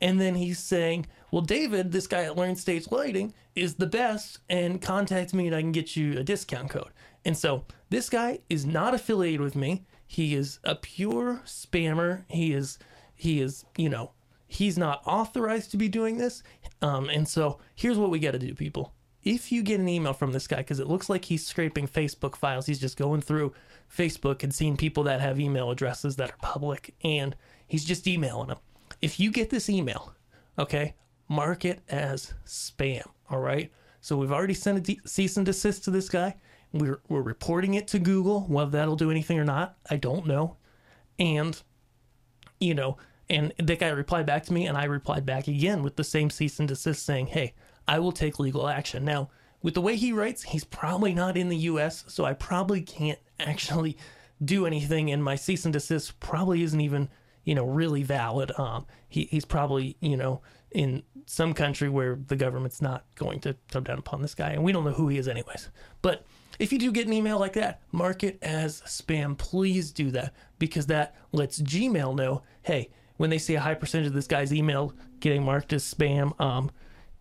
And 0.00 0.20
then 0.20 0.34
he's 0.34 0.58
saying, 0.58 1.06
Well, 1.30 1.42
David, 1.42 1.90
this 1.92 2.06
guy 2.06 2.24
at 2.24 2.36
Learn 2.36 2.56
Stage 2.56 2.90
Lighting 2.90 3.32
is 3.54 3.76
the 3.76 3.86
best, 3.86 4.40
and 4.50 4.82
contact 4.82 5.32
me 5.32 5.46
and 5.46 5.56
I 5.56 5.62
can 5.62 5.72
get 5.72 5.96
you 5.96 6.18
a 6.18 6.22
discount 6.22 6.68
code. 6.68 6.90
And 7.24 7.36
so 7.36 7.64
this 7.88 8.10
guy 8.10 8.40
is 8.50 8.66
not 8.66 8.92
affiliated 8.92 9.40
with 9.40 9.56
me. 9.56 9.86
He 10.06 10.34
is 10.34 10.58
a 10.64 10.74
pure 10.74 11.42
spammer. 11.44 12.24
He 12.28 12.52
is 12.52 12.78
he 13.14 13.40
is, 13.40 13.64
you 13.76 13.88
know, 13.88 14.12
he's 14.46 14.78
not 14.78 15.02
authorized 15.06 15.70
to 15.70 15.76
be 15.76 15.88
doing 15.88 16.18
this. 16.18 16.42
Um, 16.82 17.08
and 17.08 17.26
so 17.26 17.58
here's 17.74 17.98
what 17.98 18.10
we 18.10 18.18
got 18.18 18.32
to 18.32 18.38
do, 18.38 18.54
people. 18.54 18.92
If 19.24 19.50
you 19.50 19.62
get 19.62 19.80
an 19.80 19.88
email 19.88 20.12
from 20.12 20.32
this 20.32 20.46
guy, 20.46 20.58
because 20.58 20.78
it 20.78 20.86
looks 20.86 21.08
like 21.08 21.24
he's 21.24 21.44
scraping 21.44 21.88
Facebook 21.88 22.36
files, 22.36 22.66
he's 22.66 22.78
just 22.78 22.96
going 22.96 23.22
through 23.22 23.54
Facebook 23.94 24.44
and 24.44 24.54
seeing 24.54 24.76
people 24.76 25.02
that 25.04 25.20
have 25.20 25.40
email 25.40 25.70
addresses 25.70 26.14
that 26.16 26.30
are 26.30 26.36
public, 26.42 26.94
and 27.02 27.34
he's 27.66 27.84
just 27.84 28.06
emailing 28.06 28.48
them. 28.48 28.58
If 29.02 29.18
you 29.18 29.32
get 29.32 29.50
this 29.50 29.68
email, 29.68 30.14
okay, 30.58 30.94
mark 31.28 31.64
it 31.64 31.80
as 31.88 32.34
spam. 32.46 33.04
All 33.30 33.40
right. 33.40 33.72
So 34.00 34.16
we've 34.16 34.30
already 34.30 34.54
sent 34.54 34.78
a 34.78 34.80
de- 34.80 35.00
cease 35.04 35.36
and 35.36 35.44
desist 35.44 35.82
to 35.84 35.90
this 35.90 36.08
guy. 36.08 36.36
We're, 36.72 37.00
we're 37.08 37.22
reporting 37.22 37.74
it 37.74 37.88
to 37.88 37.98
Google. 37.98 38.42
Whether 38.42 38.70
that'll 38.72 38.96
do 38.96 39.10
anything 39.10 39.38
or 39.38 39.44
not, 39.44 39.76
I 39.88 39.96
don't 39.96 40.26
know. 40.26 40.56
And, 41.18 41.60
you 42.60 42.74
know, 42.74 42.98
and 43.28 43.52
that 43.58 43.78
guy 43.78 43.88
replied 43.88 44.26
back 44.26 44.44
to 44.44 44.52
me, 44.52 44.66
and 44.66 44.76
I 44.76 44.84
replied 44.84 45.26
back 45.26 45.48
again 45.48 45.82
with 45.82 45.96
the 45.96 46.04
same 46.04 46.30
cease 46.30 46.58
and 46.58 46.68
desist 46.68 47.04
saying, 47.04 47.28
hey, 47.28 47.54
I 47.88 47.98
will 47.98 48.12
take 48.12 48.38
legal 48.38 48.68
action. 48.68 49.04
Now, 49.04 49.30
with 49.62 49.74
the 49.74 49.80
way 49.80 49.96
he 49.96 50.12
writes, 50.12 50.42
he's 50.42 50.64
probably 50.64 51.14
not 51.14 51.36
in 51.36 51.48
the 51.48 51.56
US, 51.56 52.04
so 52.08 52.24
I 52.24 52.34
probably 52.34 52.82
can't 52.82 53.18
actually 53.40 53.96
do 54.44 54.66
anything, 54.66 55.10
and 55.10 55.24
my 55.24 55.34
cease 55.34 55.64
and 55.64 55.72
desist 55.72 56.20
probably 56.20 56.62
isn't 56.62 56.80
even, 56.80 57.08
you 57.44 57.54
know, 57.54 57.64
really 57.64 58.02
valid. 58.02 58.52
Um, 58.58 58.86
he, 59.08 59.24
he's 59.24 59.44
probably, 59.44 59.96
you 60.00 60.16
know, 60.16 60.42
in 60.70 61.02
some 61.26 61.54
country 61.54 61.88
where 61.88 62.18
the 62.26 62.36
government's 62.36 62.82
not 62.82 63.04
going 63.14 63.40
to 63.40 63.56
come 63.70 63.84
down 63.84 63.98
upon 63.98 64.22
this 64.22 64.34
guy, 64.34 64.50
and 64.50 64.62
we 64.62 64.72
don't 64.72 64.84
know 64.84 64.92
who 64.92 65.08
he 65.08 65.18
is, 65.18 65.26
anyways. 65.26 65.70
But 66.02 66.24
if 66.58 66.72
you 66.72 66.78
do 66.78 66.92
get 66.92 67.06
an 67.06 67.12
email 67.12 67.38
like 67.38 67.54
that, 67.54 67.82
mark 67.92 68.22
it 68.24 68.38
as 68.42 68.80
spam. 68.82 69.36
Please 69.36 69.90
do 69.90 70.10
that 70.12 70.34
because 70.58 70.86
that 70.86 71.14
lets 71.32 71.60
Gmail 71.60 72.16
know, 72.16 72.42
hey, 72.62 72.90
when 73.16 73.30
they 73.30 73.38
see 73.38 73.54
a 73.54 73.60
high 73.60 73.74
percentage 73.74 74.08
of 74.08 74.14
this 74.14 74.26
guy's 74.26 74.52
email 74.52 74.92
getting 75.20 75.42
marked 75.42 75.72
as 75.72 75.82
spam, 75.82 76.38
um, 76.40 76.70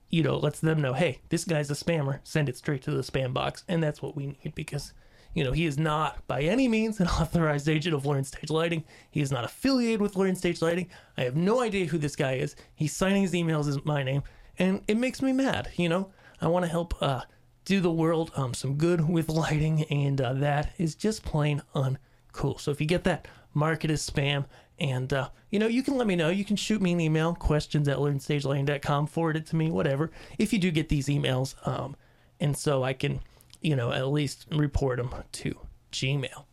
you 0.10 0.24
know, 0.24 0.38
lets 0.38 0.60
them 0.60 0.82
know, 0.82 0.94
hey, 0.94 1.22
this 1.30 1.46
guy's 1.46 1.72
a 1.72 1.74
spammer. 1.74 2.20
Send 2.24 2.50
it 2.50 2.58
straight 2.58 2.82
to 2.84 2.92
the 2.92 3.02
spam 3.02 3.34
box, 3.34 3.64
and 3.68 3.82
that's 3.82 4.02
what 4.02 4.16
we 4.16 4.28
need 4.28 4.54
because 4.56 4.94
you 5.36 5.44
know, 5.44 5.52
he 5.52 5.66
is 5.66 5.78
not 5.78 6.26
by 6.28 6.42
any 6.42 6.68
means 6.68 7.00
an 7.00 7.08
authorized 7.20 7.70
agent 7.70 7.94
of 7.94 8.06
Learn 8.06 8.24
Stage 8.24 8.50
Lighting. 8.50 8.84
He 9.12 9.22
is 9.22 9.32
not 9.32 9.44
affiliated 9.44 10.02
with 10.02 10.16
Learn 10.16 10.36
Stage 10.36 10.62
Lighting. 10.62 10.90
I 11.18 11.24
have 11.24 11.36
no 11.36 11.62
idea 11.62 11.86
who 11.86 11.98
this 11.98 12.16
guy 12.16 12.36
is. 12.36 12.56
He's 12.74 12.96
signing 12.96 13.22
his 13.22 13.34
emails 13.34 13.68
as 13.68 13.84
my 13.86 14.02
name, 14.02 14.24
and 14.58 14.82
it 14.88 14.98
makes 14.98 15.22
me 15.22 15.34
mad. 15.34 15.70
You 15.76 15.90
know, 15.90 16.10
I 16.42 16.48
want 16.48 16.64
to 16.64 16.72
help 16.72 16.96
uh, 17.04 17.22
do 17.66 17.82
the 17.82 17.92
world 17.92 18.32
um, 18.36 18.54
some 18.54 18.76
good 18.76 19.10
with 19.10 19.28
lighting, 19.30 19.84
and 19.84 20.22
uh, 20.22 20.34
that 20.34 20.74
is 20.78 20.96
just 20.96 21.24
plain 21.24 21.62
uncool. 21.74 22.60
So 22.60 22.72
if 22.72 22.80
you 22.80 22.88
get 22.88 23.04
that, 23.04 23.28
mark 23.54 23.84
it 23.84 23.92
as 23.92 24.08
spam. 24.08 24.46
And, 24.78 25.12
uh, 25.14 25.30
you 25.52 25.60
know, 25.60 25.68
you 25.68 25.84
can 25.84 25.98
let 25.98 26.06
me 26.06 26.16
know. 26.18 26.30
You 26.30 26.44
can 26.44 26.58
shoot 26.58 26.82
me 26.82 26.92
an 26.92 27.00
email, 27.00 27.34
questions 27.34 27.88
at 27.88 27.98
learnstagelighting.com, 27.98 29.08
forward 29.08 29.38
it 29.38 29.46
to 29.48 29.56
me, 29.56 29.72
whatever, 29.72 30.12
if 30.38 30.52
you 30.52 30.60
do 30.60 30.70
get 30.70 30.90
these 30.90 31.08
emails. 31.08 31.56
Um, 31.66 31.96
and 32.42 32.58
so 32.58 32.84
I 32.84 32.92
can 32.92 33.22
you 33.66 33.76
know, 33.76 33.92
at 33.92 34.08
least 34.10 34.46
report 34.52 34.98
them 34.98 35.10
to 35.32 35.58
Gmail. 35.92 36.46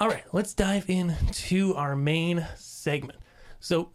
All 0.00 0.08
right, 0.08 0.24
let's 0.32 0.52
dive 0.52 0.90
into 0.90 1.72
our 1.76 1.94
main 1.94 2.44
segment. 2.56 3.20
So, 3.60 3.90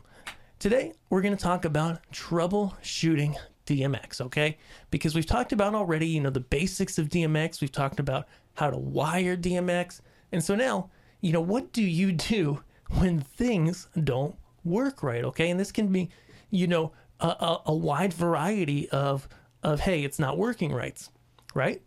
today 0.60 0.94
we're 1.10 1.22
going 1.22 1.36
to 1.36 1.44
talk 1.44 1.66
about 1.66 2.00
troubleshooting 2.14 3.36
DMX, 3.66 4.22
okay? 4.22 4.58
Because 4.92 5.16
we've 5.16 5.26
talked 5.26 5.52
about 5.52 5.76
already, 5.76 6.08
you 6.08 6.22
know, 6.22 6.30
the 6.30 6.40
basics 6.40 6.98
of 6.98 7.10
DMX, 7.10 7.62
we've 7.62 7.72
talked 7.72 8.00
about 8.00 8.28
how 8.56 8.70
to 8.70 8.78
wire 8.78 9.38
DMX. 9.38 10.02
And 10.32 10.44
so 10.44 10.56
now, 10.56 10.90
you 11.22 11.32
know, 11.32 11.42
what 11.42 11.72
do 11.72 11.84
you 11.84 12.12
do 12.12 12.64
when 13.00 13.22
things 13.22 13.88
don't 14.04 14.36
work 14.64 15.04
right, 15.04 15.24
okay? 15.24 15.50
And 15.50 15.60
this 15.60 15.72
can 15.72 15.88
be, 15.88 16.10
you 16.50 16.68
know, 16.68 16.92
a, 17.20 17.28
a, 17.28 17.62
a 17.68 17.76
wide 17.76 18.14
variety 18.14 18.90
of 18.90 19.28
of 19.64 19.80
hey, 19.80 20.04
it's 20.04 20.20
not 20.20 20.38
working 20.38 20.74
right 20.74 21.08
right? 21.54 21.82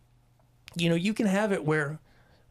You 0.76 0.88
know, 0.88 0.95
you 0.95 1.14
can 1.14 1.26
have 1.26 1.52
it 1.52 1.64
where, 1.64 2.00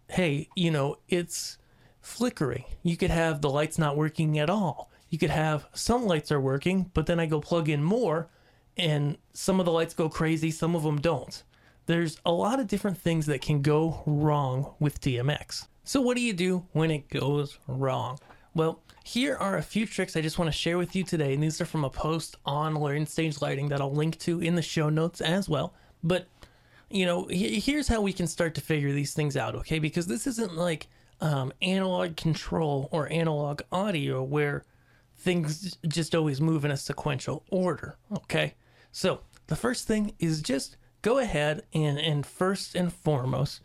hey, 0.10 0.50
you 0.56 0.72
know, 0.72 0.98
it's 1.08 1.58
flickering. 2.02 2.66
You 2.84 2.98
could 2.98 3.12
have 3.12 3.42
the 3.42 3.50
lights 3.50 3.78
not 3.78 3.98
working 3.98 4.38
at 4.40 4.50
all. 4.50 4.92
You 5.10 5.18
could 5.18 5.30
have 5.30 5.68
some 5.74 6.06
lights 6.06 6.32
are 6.32 6.42
working, 6.42 6.92
but 6.94 7.06
then 7.06 7.20
I 7.20 7.26
go 7.26 7.40
plug 7.40 7.70
in 7.70 7.84
more 7.84 8.30
and 8.78 9.18
some 9.34 9.60
of 9.60 9.66
the 9.66 9.72
lights 9.72 9.94
go 9.94 10.10
crazy, 10.10 10.52
some 10.52 10.76
of 10.76 10.84
them 10.84 11.00
don't. 11.00 11.44
There's 11.86 12.20
a 12.26 12.32
lot 12.32 12.60
of 12.60 12.68
different 12.68 12.98
things 12.98 13.26
that 13.28 13.42
can 13.42 13.62
go 13.62 14.02
wrong 14.06 14.74
with 14.80 15.02
DMX. 15.02 15.68
So, 15.84 16.02
what 16.02 16.18
do 16.18 16.22
you 16.22 16.34
do 16.34 16.66
when 16.72 16.90
it 16.90 17.10
goes 17.10 17.60
wrong? 17.68 18.20
Well, 18.56 18.82
here 19.04 19.36
are 19.36 19.58
a 19.58 19.62
few 19.62 19.86
tricks 19.86 20.16
I 20.16 20.22
just 20.22 20.40
want 20.40 20.52
to 20.52 20.58
share 20.58 20.80
with 20.80 20.96
you 20.96 21.04
today, 21.04 21.34
and 21.34 21.44
these 21.44 21.62
are 21.62 21.66
from 21.66 21.84
a 21.84 21.90
post 21.90 22.38
on 22.46 22.74
Learn 22.76 23.06
Stage 23.06 23.42
Lighting 23.42 23.70
that 23.70 23.82
I'll 23.82 23.94
link 23.94 24.18
to 24.20 24.40
in 24.40 24.56
the 24.56 24.62
show 24.62 24.90
notes 24.90 25.22
as 25.22 25.48
well. 25.48 25.76
But 26.04 26.28
you 26.90 27.06
know, 27.06 27.28
here's 27.30 27.88
how 27.88 28.02
we 28.02 28.14
can 28.14 28.28
start 28.28 28.56
to 28.56 28.62
figure 28.62 28.92
these 28.92 29.14
things 29.14 29.36
out, 29.36 29.56
okay? 29.56 29.80
Because 29.80 30.08
this 30.08 30.28
isn't 30.28 30.56
like 30.56 30.88
um, 31.22 31.52
analog 31.62 32.16
control 32.16 32.90
or 32.92 33.12
analog 33.12 33.62
audio 33.72 34.24
where 34.24 34.64
things 35.18 35.78
just 35.88 36.14
always 36.14 36.40
move 36.42 36.66
in 36.66 36.72
a 36.72 36.78
sequential 36.78 37.44
order, 37.50 37.98
okay? 38.16 38.54
So 38.96 39.20
the 39.48 39.58
first 39.58 39.88
thing 39.88 40.14
is 40.20 40.42
just 40.42 40.78
go 41.02 41.18
ahead 41.18 41.64
and, 41.74 42.00
and 42.00 42.26
first 42.26 42.76
and 42.76 42.94
foremost, 42.94 43.60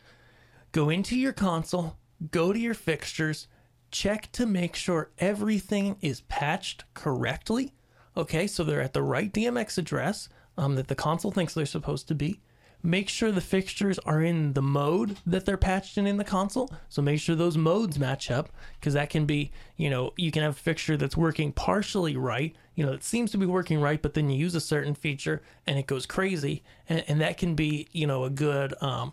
go 0.73 0.91
into 0.91 1.17
your 1.17 1.33
console, 1.33 1.99
go 2.33 2.53
to 2.53 2.59
your 2.59 2.75
fixtures, 2.75 3.47
check 3.93 4.33
to 4.33 4.45
make 4.45 4.75
sure 4.75 5.13
everything 5.21 5.99
is 6.01 6.23
patched 6.23 6.83
correctly. 6.95 7.75
Okay, 8.17 8.49
so 8.49 8.65
they're 8.65 8.83
at 8.83 8.93
the 8.93 9.05
right 9.05 9.33
DMX 9.33 9.79
address 9.79 10.29
um, 10.59 10.75
that 10.75 10.89
the 10.89 10.97
console 10.97 11.31
thinks 11.31 11.55
they're 11.55 11.65
supposed 11.65 12.09
to 12.09 12.17
be 12.17 12.41
make 12.83 13.09
sure 13.09 13.31
the 13.31 13.41
fixtures 13.41 13.99
are 14.01 14.23
in 14.23 14.55
the 14.55 14.63
mode 14.63 15.17
that 15.27 15.45
they're 15.45 15.57
patched 15.57 15.99
in 15.99 16.07
in 16.07 16.17
the 16.17 16.25
console. 16.25 16.71
So 16.89 17.03
make 17.03 17.21
sure 17.21 17.37
those 17.37 17.57
modes 17.57 17.99
match 17.99 18.31
up 18.31 18.51
because 18.79 18.95
that 18.95 19.11
can 19.11 19.27
be, 19.27 19.51
you 19.77 19.91
know, 19.91 20.13
you 20.17 20.31
can 20.31 20.43
have 20.43 20.53
a 20.53 20.59
fixture 20.59 20.97
that's 20.97 21.17
working 21.17 21.53
partially 21.53 22.17
right, 22.17 22.55
you 22.75 22.87
know, 22.87 22.93
it 22.93 23.05
seems 23.05 23.31
to 23.33 23.39
be 23.39 23.47
working 23.47 23.81
right, 23.81 24.01
but 24.01 24.15
then 24.15 24.31
you 24.31 24.39
use 24.39 24.55
a 24.55 24.61
certain 24.61 24.95
feature 24.95 25.43
and 25.67 25.79
it 25.79 25.87
goes 25.87 26.07
crazy. 26.07 26.63
And, 26.89 27.05
and 27.09 27.21
that 27.21 27.37
can 27.37 27.55
be, 27.55 27.89
you 27.93 28.07
know, 28.07 28.25
a 28.25 28.31
good, 28.31 28.75
um, 28.83 29.13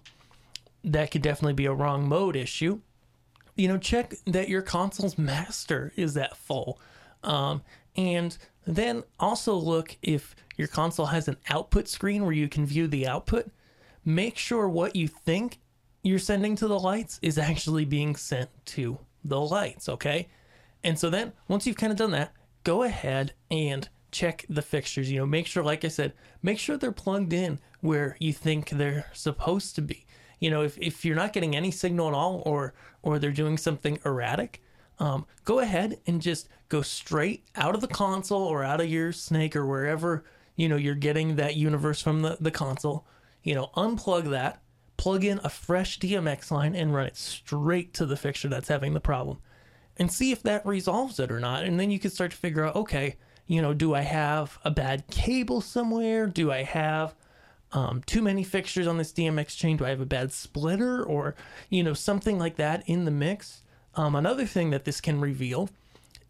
that 0.84 1.12
could 1.12 1.22
definitely 1.22 1.54
be 1.54 1.66
a 1.66 1.74
wrong 1.74 2.08
mode 2.08 2.36
issue. 2.36 2.80
You 3.56 3.68
know, 3.68 3.78
check 3.78 4.14
that 4.26 4.48
your 4.48 4.62
console's 4.62 5.18
master 5.18 5.92
is 5.96 6.16
at 6.16 6.38
full. 6.38 6.80
Um, 7.24 7.62
and 7.96 8.38
then 8.66 9.04
also 9.20 9.56
look 9.56 9.98
if 10.02 10.36
your 10.56 10.68
console 10.68 11.08
has 11.08 11.28
an 11.28 11.38
output 11.50 11.88
screen 11.88 12.24
where 12.24 12.34
you 12.34 12.48
can 12.48 12.66
view 12.66 12.88
the 12.88 13.08
output 13.08 13.50
make 14.08 14.38
sure 14.38 14.70
what 14.70 14.96
you 14.96 15.06
think 15.06 15.60
you're 16.02 16.18
sending 16.18 16.56
to 16.56 16.66
the 16.66 16.80
lights 16.80 17.20
is 17.22 17.38
actually 17.38 17.84
being 17.84 18.16
sent 18.16 18.50
to 18.66 18.98
the 19.26 19.40
lights, 19.40 19.90
okay? 19.90 20.30
And 20.82 20.98
so 20.98 21.10
then 21.10 21.34
once 21.50 21.68
you've 21.68 21.76
kind 21.76 21.92
of 21.92 21.98
done 21.98 22.12
that, 22.12 22.32
go 22.64 22.84
ahead 22.84 23.34
and 23.52 23.90
check 24.12 24.46
the 24.48 24.62
fixtures. 24.62 25.12
You 25.12 25.20
know, 25.20 25.26
make 25.26 25.46
sure, 25.46 25.62
like 25.62 25.84
I 25.84 25.90
said, 25.90 26.14
make 26.42 26.58
sure 26.58 26.78
they're 26.78 26.94
plugged 26.94 27.34
in 27.34 27.60
where 27.82 28.16
you 28.22 28.32
think 28.32 28.70
they're 28.70 29.08
supposed 29.12 29.76
to 29.76 29.82
be. 29.82 30.06
You 30.40 30.52
know, 30.52 30.62
if, 30.62 30.78
if 30.78 31.04
you're 31.04 31.16
not 31.16 31.34
getting 31.34 31.54
any 31.54 31.72
signal 31.72 32.08
at 32.08 32.14
all 32.14 32.44
or 32.46 32.76
or 33.02 33.20
they're 33.20 33.32
doing 33.32 33.58
something 33.58 34.00
erratic, 34.06 34.64
um, 35.00 35.26
go 35.44 35.60
ahead 35.60 36.00
and 36.08 36.22
just 36.22 36.48
go 36.70 36.82
straight 36.82 37.44
out 37.58 37.76
of 37.76 37.82
the 37.82 37.88
console 37.88 38.44
or 38.44 38.64
out 38.64 38.80
of 38.80 38.88
your 38.88 39.12
snake 39.12 39.54
or 39.54 39.66
wherever, 39.66 40.24
you 40.56 40.70
know, 40.70 40.78
you're 40.78 40.96
getting 40.96 41.36
that 41.36 41.58
universe 41.58 42.02
from 42.02 42.22
the, 42.22 42.38
the 42.40 42.52
console 42.52 43.06
you 43.44 43.56
know, 43.56 43.70
unplug 43.76 44.30
that, 44.32 44.62
plug 44.98 45.24
in 45.24 45.40
a 45.44 45.50
fresh 45.50 46.00
DMX 46.00 46.52
line, 46.52 46.76
and 46.76 46.94
run 46.94 47.08
it 47.08 47.18
straight 47.18 47.94
to 47.96 48.06
the 48.06 48.18
fixture 48.18 48.48
that's 48.50 48.70
having 48.70 48.94
the 48.94 49.00
problem 49.00 49.40
and 49.98 50.12
see 50.12 50.32
if 50.32 50.44
that 50.44 50.66
resolves 50.66 51.20
it 51.20 51.32
or 51.32 51.40
not. 51.40 51.64
And 51.64 51.80
then 51.80 51.92
you 51.92 52.00
can 52.00 52.12
start 52.12 52.32
to 52.32 52.38
figure 52.38 52.66
out 52.66 52.76
okay, 52.76 53.16
you 53.48 53.62
know, 53.62 53.74
do 53.74 53.94
I 53.96 54.02
have 54.02 54.60
a 54.64 54.72
bad 54.72 55.08
cable 55.08 55.62
somewhere? 55.62 56.28
Do 56.28 56.52
I 56.52 56.64
have 56.64 57.16
um, 57.72 58.04
too 58.06 58.22
many 58.22 58.44
fixtures 58.44 58.88
on 58.88 58.98
this 58.98 59.14
DMX 59.14 59.58
chain? 59.58 59.78
Do 59.78 59.86
I 59.86 59.90
have 59.90 60.02
a 60.02 60.06
bad 60.06 60.32
splitter 60.32 61.04
or, 61.04 61.36
you 61.70 61.84
know, 61.84 61.94
something 61.94 62.38
like 62.38 62.58
that 62.58 62.84
in 62.88 63.06
the 63.06 63.12
mix? 63.12 63.64
Um, 63.96 64.16
another 64.16 64.46
thing 64.46 64.70
that 64.72 64.86
this 64.86 65.02
can 65.02 65.20
reveal 65.20 65.70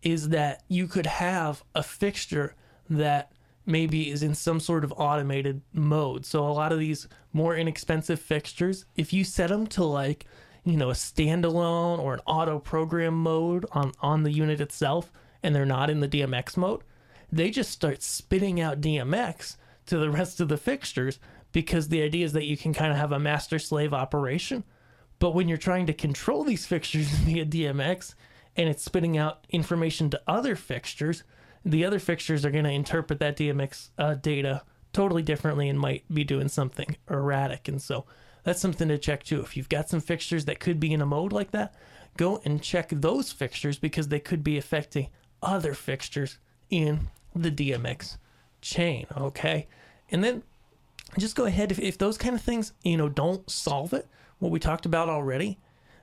is 0.04 0.30
that 0.30 0.64
you 0.68 0.88
could 0.88 1.08
have 1.08 1.64
a 1.76 1.84
fixture 1.84 2.56
that 2.90 3.32
maybe 3.68 4.10
is 4.10 4.24
in 4.24 4.34
some 4.34 4.60
sort 4.60 4.84
of 4.84 4.94
automated 4.98 5.62
mode. 5.74 6.26
So 6.26 6.48
a 6.48 6.50
lot 6.50 6.72
of 6.72 6.80
these 6.80 7.08
more 7.34 7.56
inexpensive 7.56 8.20
fixtures, 8.20 8.86
if 8.96 9.12
you 9.14 9.24
set 9.24 9.50
them 9.50 9.68
to 9.68 9.84
like, 9.84 10.26
you 10.64 10.78
know, 10.78 10.90
a 10.90 10.94
standalone 10.94 12.00
or 12.00 12.14
an 12.14 12.22
auto 12.26 12.60
program 12.60 13.14
mode 13.14 13.66
on 13.74 13.92
on 14.02 14.24
the 14.24 14.32
unit 14.32 14.62
itself 14.62 15.12
and 15.44 15.54
they're 15.54 15.66
not 15.66 15.90
in 15.90 16.00
the 16.00 16.08
DMX 16.08 16.58
mode, 16.58 16.82
they 17.32 17.50
just 17.50 17.72
start 17.72 18.02
spitting 18.02 18.60
out 18.62 18.82
DMX 18.82 19.58
to 19.86 19.98
the 19.98 20.10
rest 20.10 20.40
of 20.40 20.48
the 20.48 20.58
fixtures 20.58 21.20
because 21.52 21.90
the 21.90 22.02
idea 22.02 22.26
is 22.26 22.34
that 22.34 22.46
you 22.46 22.58
can 22.58 22.74
kind 22.74 22.92
of 22.92 22.98
have 22.98 23.12
a 23.12 23.20
master 23.20 23.60
slave 23.60 23.94
operation. 23.94 24.64
But 25.20 25.34
when 25.34 25.48
you're 25.48 25.58
trying 25.58 25.88
to 25.88 25.94
control 25.94 26.44
these 26.44 26.66
fixtures 26.66 27.08
via 27.26 27.46
DMX 27.46 28.16
and 28.56 28.70
it's 28.70 28.84
spitting 28.84 29.18
out 29.18 29.46
information 29.50 30.10
to 30.10 30.22
other 30.28 30.56
fixtures, 30.56 31.24
the 31.66 31.86
other 31.86 32.00
fixtures 32.00 32.46
are 32.46 32.52
going 32.52 32.64
to 32.64 32.72
interpret 32.72 33.20
that 33.20 33.38
DMX 33.38 33.90
uh, 33.98 34.16
data 34.16 34.64
totally 34.94 35.22
differently 35.22 35.70
and 35.70 35.80
might 35.80 36.04
be 36.14 36.24
doing 36.24 36.48
something 36.48 36.96
erratic. 37.10 37.68
And 37.68 37.82
so 37.82 38.06
that's 38.44 38.62
something 38.62 38.88
to 38.88 38.98
check 38.98 39.24
too. 39.24 39.42
If 39.42 39.58
you've 39.58 39.70
got 39.70 39.90
some 39.90 40.00
fixtures 40.00 40.46
that 40.46 40.60
could 40.60 40.80
be 40.80 40.94
in 40.94 41.02
a 41.02 41.06
mode 41.06 41.34
like 41.34 41.52
that, 41.52 41.76
go 42.18 42.42
and 42.46 42.62
check 42.62 42.90
those 42.90 43.32
fixtures 43.32 43.78
because 43.78 44.08
they 44.08 44.20
could 44.20 44.44
be 44.44 44.58
affecting 44.58 45.10
other 45.42 45.74
fixtures 45.74 46.40
in 46.70 47.10
the 47.36 47.52
DMX 47.52 48.18
chain. 48.62 49.06
Okay. 49.16 49.68
And 50.10 50.24
then 50.24 50.44
just 51.18 51.36
go 51.36 51.46
ahead. 51.46 51.72
If, 51.72 51.80
if 51.80 51.98
those 51.98 52.18
kind 52.18 52.36
of 52.36 52.42
things, 52.42 52.74
you 52.84 52.98
know, 52.98 53.10
don't 53.10 53.50
solve 53.50 53.94
it, 53.94 54.08
what 54.40 54.52
we 54.52 54.60
talked 54.60 54.86
about 54.86 55.10
already, 55.10 55.58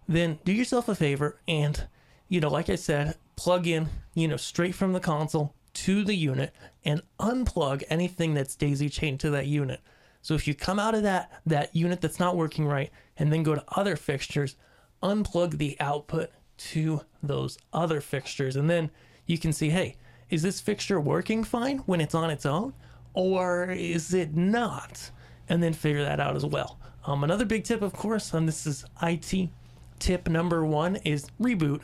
then 0.09 0.39
do 0.45 0.53
yourself 0.53 0.89
a 0.89 0.95
favor 0.95 1.41
and, 1.49 1.87
you 2.29 2.41
know, 2.41 2.51
like 2.51 2.69
I 2.69 2.77
said, 2.77 3.17
plug 3.37 3.67
in, 3.67 3.89
you 4.15 4.29
know, 4.29 4.37
straight 4.37 4.75
from 4.75 4.93
the 4.93 5.01
console 5.01 5.55
to 5.75 6.05
the 6.05 6.15
unit 6.15 6.55
and 6.85 7.03
unplug 7.19 7.83
anything 7.91 8.35
that's 8.35 8.55
daisy 8.55 8.89
chained 8.89 9.21
to 9.21 9.31
that 9.31 9.47
unit. 9.47 9.81
So 10.23 10.35
if 10.35 10.47
you 10.47 10.55
come 10.55 10.79
out 10.79 10.95
of 10.95 11.03
that 11.03 11.31
that 11.45 11.75
unit 11.77 12.01
that's 12.01 12.21
not 12.21 12.37
working 12.37 12.67
right 12.67 12.91
and 13.17 13.33
then 13.33 13.43
go 13.43 13.55
to 13.55 13.65
other 13.77 13.97
fixtures, 13.97 14.57
unplug 15.03 15.59
the 15.59 15.77
output 15.81 16.31
to 16.57 17.03
those 17.23 17.59
other 17.73 18.01
fixtures 18.01 18.57
and 18.57 18.71
then 18.71 18.91
you 19.27 19.39
can 19.39 19.53
see, 19.53 19.71
hey, 19.71 19.97
is 20.31 20.43
this 20.43 20.61
fixture 20.61 21.01
working 21.01 21.45
fine 21.45 21.79
when 21.79 22.01
it's 22.01 22.15
on 22.15 22.31
its 22.31 22.47
own 22.47 22.73
or 23.13 23.71
is 23.71 24.15
it 24.15 24.35
not? 24.35 25.11
And 25.49 25.63
then 25.63 25.75
figure 25.75 26.03
that 26.03 26.21
out 26.21 26.37
as 26.37 26.47
well. 26.47 26.79
Um, 27.07 27.23
another 27.23 27.45
big 27.45 27.65
tip, 27.65 27.83
of 27.83 27.93
course, 27.93 28.33
and 28.33 28.49
this 28.49 28.67
is 28.67 28.85
IT 29.03 29.51
tip 29.99 30.29
number 30.29 30.65
one 30.65 30.97
is 30.97 31.27
reboot 31.41 31.83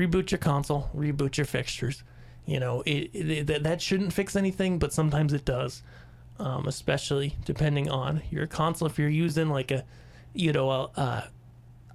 reboot 0.00 0.30
your 0.30 0.38
console, 0.38 0.90
reboot 0.96 1.36
your 1.36 1.46
fixtures. 1.46 2.04
You 2.46 2.60
know, 2.60 2.82
it, 2.86 3.10
it, 3.14 3.62
that 3.64 3.80
shouldn't 3.82 4.12
fix 4.12 4.36
anything, 4.36 4.78
but 4.78 4.92
sometimes 4.92 5.32
it 5.32 5.44
does. 5.44 5.82
um, 6.40 6.66
especially 6.66 7.36
depending 7.44 7.90
on 7.90 8.22
your 8.30 8.46
console. 8.46 8.88
If 8.88 8.98
you're 8.98 9.08
using 9.08 9.50
like 9.50 9.70
a, 9.70 9.84
you 10.32 10.52
know, 10.52 10.70
a, 10.70 10.82
a, 10.96 11.28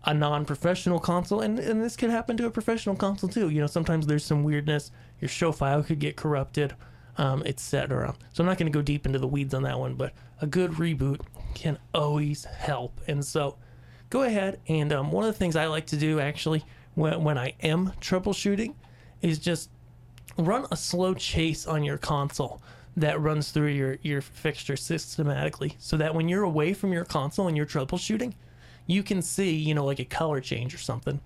a 0.05 0.13
non-professional 0.13 0.99
console, 0.99 1.41
and, 1.41 1.59
and 1.59 1.81
this 1.81 1.97
could 1.97 2.11
happen 2.11 2.37
to 2.37 2.45
a 2.45 2.51
professional 2.51 2.95
console 2.95 3.29
too. 3.29 3.49
You 3.49 3.61
know, 3.61 3.67
sometimes 3.67 4.05
there's 4.07 4.23
some 4.23 4.43
weirdness. 4.43 4.91
Your 5.19 5.29
show 5.29 5.51
file 5.51 5.83
could 5.83 5.99
get 5.99 6.15
corrupted, 6.15 6.75
um, 7.17 7.41
etc. 7.45 8.15
So 8.33 8.43
I'm 8.43 8.47
not 8.47 8.57
going 8.57 8.71
to 8.71 8.77
go 8.77 8.83
deep 8.83 9.05
into 9.05 9.19
the 9.19 9.27
weeds 9.27 9.53
on 9.53 9.63
that 9.63 9.79
one, 9.79 9.95
but 9.95 10.13
a 10.41 10.47
good 10.47 10.71
reboot 10.73 11.21
can 11.55 11.79
always 11.93 12.45
help. 12.45 13.01
And 13.07 13.25
so, 13.25 13.57
go 14.09 14.23
ahead 14.23 14.59
and 14.67 14.93
um, 14.93 15.11
one 15.11 15.23
of 15.25 15.33
the 15.33 15.37
things 15.37 15.55
I 15.55 15.65
like 15.65 15.87
to 15.87 15.97
do 15.97 16.19
actually 16.19 16.63
when 16.95 17.23
when 17.23 17.37
I 17.37 17.53
am 17.61 17.91
troubleshooting 18.01 18.73
is 19.21 19.39
just 19.39 19.69
run 20.37 20.65
a 20.71 20.75
slow 20.75 21.13
chase 21.13 21.67
on 21.67 21.83
your 21.83 21.97
console 21.97 22.61
that 22.97 23.19
runs 23.19 23.51
through 23.51 23.67
your, 23.67 23.97
your 24.01 24.21
fixture 24.21 24.77
systematically 24.77 25.75
so 25.79 25.97
that 25.97 26.15
when 26.15 26.29
you're 26.29 26.43
away 26.43 26.73
from 26.73 26.93
your 26.93 27.05
console 27.05 27.47
and 27.47 27.57
you're 27.57 27.65
troubleshooting, 27.65 28.33
you 28.87 29.03
can 29.03 29.21
see, 29.21 29.53
you 29.53 29.73
know, 29.73 29.85
like 29.85 29.99
a 29.99 30.05
color 30.05 30.39
change 30.39 30.73
or 30.73 30.77
something. 30.77 31.19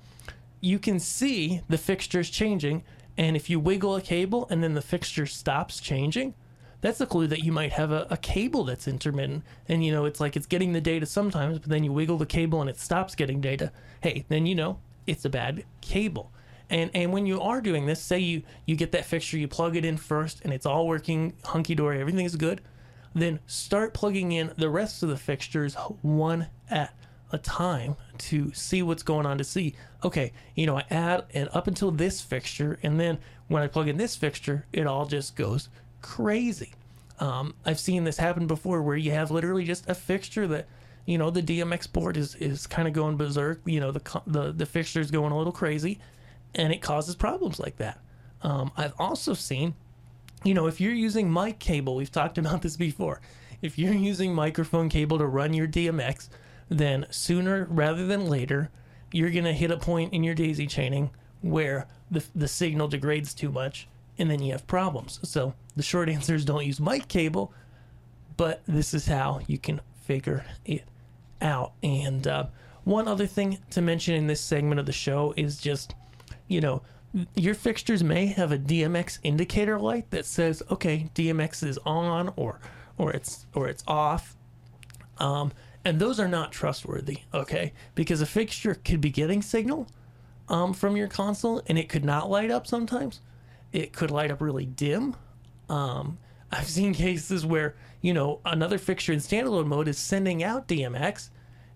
You 0.62 0.80
can 0.80 1.00
see 1.00 1.62
the 1.70 1.78
fixtures 1.78 2.30
changing, 2.30 2.84
and 3.18 3.36
if 3.36 3.50
you 3.50 3.60
wiggle 3.60 3.96
a 3.96 4.02
cable 4.02 4.48
and 4.50 4.64
then 4.64 4.74
the 4.74 4.82
fixture 4.82 5.26
stops 5.26 5.80
changing, 5.80 6.34
that's 6.82 7.02
a 7.02 7.06
clue 7.06 7.28
that 7.28 7.44
you 7.44 7.52
might 7.52 7.74
have 7.74 7.92
a, 7.92 8.08
a 8.10 8.18
cable 8.18 8.64
that's 8.64 8.88
intermittent. 8.88 9.44
And, 9.68 9.84
you 9.86 9.92
know, 9.92 10.06
it's 10.06 10.20
like 10.20 10.36
it's 10.36 10.46
getting 10.46 10.72
the 10.72 10.82
data 10.82 11.06
sometimes, 11.06 11.60
but 11.60 11.70
then 11.70 11.84
you 11.84 11.92
wiggle 11.92 12.18
the 12.18 12.26
cable 12.26 12.62
and 12.62 12.70
it 12.70 12.80
stops 12.80 13.16
getting 13.16 13.42
data. 13.42 13.72
Hey, 14.02 14.26
then 14.30 14.46
you 14.46 14.56
know 14.56 14.80
it's 15.08 15.26
a 15.26 15.30
bad 15.30 15.64
cable. 15.82 16.32
And 16.70 16.92
and 16.94 17.12
when 17.12 17.26
you 17.26 17.42
are 17.42 17.62
doing 17.62 17.86
this, 17.86 18.02
say 18.02 18.20
you 18.20 18.44
you 18.66 18.76
get 18.76 18.92
that 18.92 19.06
fixture, 19.06 19.38
you 19.38 19.48
plug 19.48 19.76
it 19.76 19.86
in 19.86 19.98
first, 19.98 20.42
and 20.44 20.54
it's 20.54 20.66
all 20.66 20.88
working 20.88 21.34
hunky 21.44 21.76
dory, 21.76 22.00
everything 22.00 22.26
is 22.26 22.36
good. 22.36 22.62
Then 23.16 23.40
start 23.48 23.94
plugging 23.94 24.32
in 24.32 24.54
the 24.56 24.70
rest 24.70 25.02
of 25.02 25.10
the 25.10 25.18
fixtures 25.18 25.74
one 26.02 26.48
at 26.70 26.94
a 27.32 27.40
time 27.40 27.96
to 28.18 28.54
see 28.54 28.84
what's 28.84 29.04
going 29.04 29.26
on. 29.26 29.40
To 29.40 29.44
see, 29.44 29.76
okay, 30.04 30.32
you 30.56 30.68
know, 30.68 30.78
I 30.78 30.86
add 30.92 31.26
and 31.34 31.50
up 31.54 31.68
until 31.68 31.90
this 31.90 32.22
fixture, 32.22 32.78
and 32.84 33.00
then 33.00 33.18
when 33.48 33.64
I 33.64 33.68
plug 33.68 33.88
in 33.88 33.98
this 33.98 34.16
fixture, 34.16 34.68
it 34.72 34.86
all 34.86 35.06
just 35.08 35.36
goes 35.36 35.70
crazy. 36.02 36.74
Um, 37.20 37.56
I've 37.66 37.80
seen 37.80 38.04
this 38.04 38.18
happen 38.18 38.48
before, 38.48 38.82
where 38.82 38.96
you 38.96 39.12
have 39.12 39.32
literally 39.32 39.66
just 39.66 39.90
a 39.90 39.96
fixture 39.96 40.48
that 40.48 40.68
you 41.10 41.18
know 41.18 41.32
the 41.32 41.42
DMX 41.42 41.92
board 41.92 42.18
is 42.18 42.36
is 42.36 42.68
kind 42.68 42.88
of 42.88 42.94
going 42.94 43.18
berserk. 43.18 43.62
You 43.66 43.80
know 43.80 43.92
the 43.92 44.22
the 44.28 44.52
the 44.52 44.66
fixture's 44.68 45.10
going 45.10 45.32
a 45.32 45.38
little 45.38 45.52
crazy 45.52 46.00
and 46.54 46.72
it 46.72 46.84
causes 46.84 47.16
problems 47.16 47.60
like 47.60 47.78
that. 47.78 48.00
Um, 48.42 48.72
I've 48.78 48.94
also 49.00 49.34
seen, 49.34 49.74
you 50.44 50.54
know, 50.54 50.68
if 50.68 50.80
you're 50.80 50.94
using 50.94 51.32
mic 51.32 51.60
cable, 51.60 51.96
we've 51.96 52.12
talked 52.12 52.38
about 52.38 52.62
this 52.62 52.78
before. 52.78 53.22
If 53.62 53.78
you're 53.80 53.94
using 53.94 54.34
microphone 54.36 54.88
cable 54.88 55.18
to 55.18 55.26
run 55.26 55.54
your 55.54 55.68
DMX, 55.68 56.30
then 56.70 57.08
sooner 57.10 57.66
rather 57.70 58.06
than 58.06 58.28
later, 58.28 58.70
you're 59.12 59.32
to 59.32 59.54
hit 59.54 59.72
a 59.72 59.78
point 59.78 60.14
in 60.14 60.24
your 60.24 60.36
daisy 60.36 60.68
chaining 60.68 61.10
where 61.42 61.88
the, 62.12 62.24
the 62.36 62.48
signal 62.48 62.88
degrades 62.88 63.34
too 63.34 63.52
much 63.52 63.88
and 64.20 64.30
then 64.30 64.42
you 64.42 64.52
have 64.52 64.68
problems. 64.68 65.20
So 65.24 65.56
the 65.76 65.84
short 65.84 66.08
answer 66.10 66.36
is 66.36 66.46
don't 66.46 66.66
use 66.66 66.80
mic 66.80 67.08
cable, 67.08 67.52
but 68.38 68.62
this 68.68 68.94
is 68.94 69.08
how 69.08 69.42
you 69.48 69.58
can 69.58 69.82
figure 70.04 70.46
it 70.66 70.84
out. 71.42 71.74
And 71.84 72.28
uh, 72.28 72.48
one 72.84 73.08
other 73.08 73.28
thing 73.28 73.60
to 73.72 73.82
mention 73.82 74.16
in 74.16 74.28
this 74.28 74.42
segment 74.42 74.80
of 74.80 74.86
the 74.86 74.92
show 74.92 75.34
is 75.38 75.58
just 75.58 75.96
you 76.50 76.60
know, 76.60 76.82
your 77.36 77.54
fixtures 77.54 78.04
may 78.04 78.26
have 78.26 78.52
a 78.52 78.58
DMX 78.58 79.20
indicator 79.24 79.80
light 79.80 80.12
that 80.12 80.26
says, 80.26 80.62
okay, 80.70 81.10
DMX 81.16 81.64
is 81.64 81.80
on 81.86 82.34
or 82.36 82.60
or 82.98 83.14
it's 83.14 83.46
or 83.54 83.70
it's 83.70 83.84
off. 83.88 84.36
Um, 85.20 85.54
and 85.86 86.00
those 86.00 86.20
are 86.20 86.28
not 86.28 86.52
trustworthy, 86.52 87.20
okay? 87.34 87.72
Because 87.96 88.22
a 88.22 88.26
fixture 88.26 88.76
could 88.76 89.00
be 89.00 89.10
getting 89.10 89.42
signal 89.42 89.88
um, 90.50 90.74
from 90.74 90.98
your 90.98 91.08
console 91.08 91.62
and 91.68 91.80
it 91.80 91.88
could 91.88 92.04
not 92.04 92.30
light 92.30 92.52
up 92.52 92.68
sometimes. 92.68 93.22
It 93.72 93.94
could 93.94 94.12
light 94.12 94.32
up 94.32 94.42
really 94.42 94.66
dim. 94.66 95.16
Um, 95.70 96.18
I've 96.52 96.68
seen 96.68 96.94
cases 96.94 97.46
where, 97.46 97.76
you 98.02 98.14
know, 98.14 98.40
another 98.44 98.78
fixture 98.78 99.14
in 99.14 99.20
standalone 99.20 99.68
mode 99.68 99.88
is 99.88 99.98
sending 99.98 100.44
out 100.44 100.68
DMX. 100.68 101.30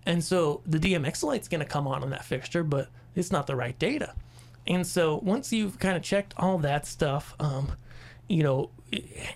And 0.05 0.23
so 0.23 0.61
the 0.65 0.79
DMX 0.79 1.23
light's 1.23 1.47
going 1.47 1.59
to 1.59 1.65
come 1.65 1.87
on 1.87 2.03
on 2.03 2.09
that 2.09 2.25
fixture, 2.25 2.63
but 2.63 2.89
it's 3.15 3.31
not 3.31 3.47
the 3.47 3.55
right 3.55 3.77
data. 3.77 4.13
And 4.67 4.85
so 4.85 5.17
once 5.23 5.51
you've 5.51 5.79
kind 5.79 5.95
of 5.95 6.03
checked 6.03 6.33
all 6.37 6.57
that 6.59 6.85
stuff, 6.85 7.35
um, 7.39 7.73
you 8.27 8.43
know, 8.43 8.69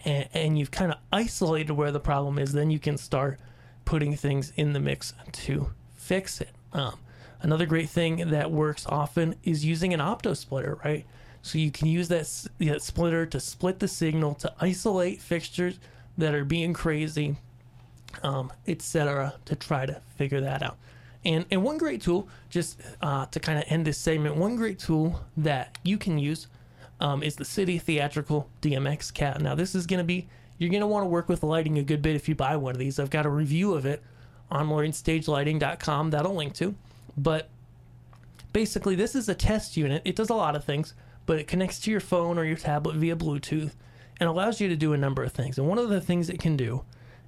and, 0.06 0.28
and 0.34 0.60
you've 0.60 0.72
kind 0.72 0.92
of 0.92 0.98
isolated 1.12 1.74
where 1.74 1.92
the 1.92 2.00
problem 2.00 2.40
is, 2.40 2.54
then 2.54 2.70
you 2.70 2.80
can 2.80 2.98
start 2.98 3.40
putting 3.86 4.16
things 4.16 4.52
in 4.56 4.74
the 4.74 4.80
mix 4.80 5.14
to 5.32 5.72
fix 5.96 6.42
it. 6.42 6.52
Um, 6.74 7.00
another 7.42 7.66
great 7.66 7.90
thing 7.90 8.30
that 8.30 8.52
works 8.52 8.86
often 8.88 9.36
is 9.44 9.66
using 9.66 9.94
an 9.94 10.00
opto 10.00 10.36
splitter, 10.36 10.80
right? 10.84 11.06
So 11.42 11.58
you 11.58 11.72
can 11.72 11.88
use 11.88 12.08
that, 12.10 12.48
that 12.60 12.82
splitter 12.82 13.26
to 13.26 13.40
split 13.40 13.80
the 13.80 13.88
signal 13.88 14.34
to 14.36 14.54
isolate 14.60 15.22
fixtures 15.22 15.80
that 16.18 16.34
are 16.34 16.46
being 16.46 16.74
crazy, 16.74 17.38
um, 18.24 18.52
etc., 18.68 19.36
to 19.46 19.56
try 19.56 19.86
to 19.86 20.02
figure 20.16 20.42
that 20.42 20.64
out. 20.64 20.78
And 21.26 21.46
and 21.52 21.64
one 21.64 21.78
great 21.78 22.02
tool, 22.02 22.30
just 22.50 22.80
uh, 23.02 23.26
to 23.28 23.40
kind 23.40 23.58
of 23.58 23.66
end 23.68 23.86
this 23.86 23.98
segment, 23.98 24.36
one 24.36 24.56
great 24.56 24.80
tool 24.80 25.22
that 25.36 25.78
you 25.84 25.98
can 25.98 26.18
use 26.18 26.48
um, 27.00 27.24
is 27.24 27.36
the 27.36 27.46
City 27.46 27.78
Theatrical 27.78 28.50
DMX 28.62 29.14
Cat. 29.14 29.42
Now 29.42 29.56
this 29.56 29.76
is 29.76 29.86
going 29.86 30.00
to 30.00 30.04
be 30.04 30.28
you're 30.58 30.70
going 30.70 30.82
to 30.82 30.88
want 30.88 31.04
to 31.04 31.08
work 31.08 31.30
with 31.30 31.44
lighting 31.44 31.78
a 31.78 31.84
good 31.84 32.02
bit 32.02 32.16
if 32.16 32.28
you 32.28 32.36
buy 32.36 32.56
one 32.56 32.74
of 32.74 32.80
these. 32.80 33.00
I've 33.00 33.10
got 33.10 33.26
a 33.26 33.30
review 33.30 33.74
of 33.74 33.86
it 33.86 34.02
on 34.50 34.70
LearnStageLighting.com 34.70 36.10
that 36.12 36.26
I'll 36.26 36.36
link 36.36 36.54
to. 36.56 36.76
But 37.16 37.50
basically, 38.54 38.96
this 38.96 39.16
is 39.16 39.30
a 39.30 39.36
test 39.36 39.78
unit. 39.78 40.02
It 40.06 40.16
does 40.16 40.30
a 40.30 40.36
lot 40.36 40.56
of 40.56 40.64
things, 40.64 40.94
but 41.26 41.38
it 41.38 41.48
connects 41.48 41.80
to 41.82 41.92
your 41.92 42.00
phone 42.00 42.38
or 42.38 42.46
your 42.46 42.58
tablet 42.58 42.96
via 42.96 43.16
Bluetooth 43.16 43.74
and 44.20 44.28
allows 44.28 44.60
you 44.60 44.68
to 44.68 44.76
do 44.76 44.94
a 44.94 44.98
number 44.98 45.24
of 45.24 45.32
things. 45.32 45.58
And 45.58 45.68
one 45.68 45.78
of 45.78 45.90
the 45.90 46.02
things 46.02 46.30
it 46.30 46.40
can 46.40 46.58
do 46.58 46.84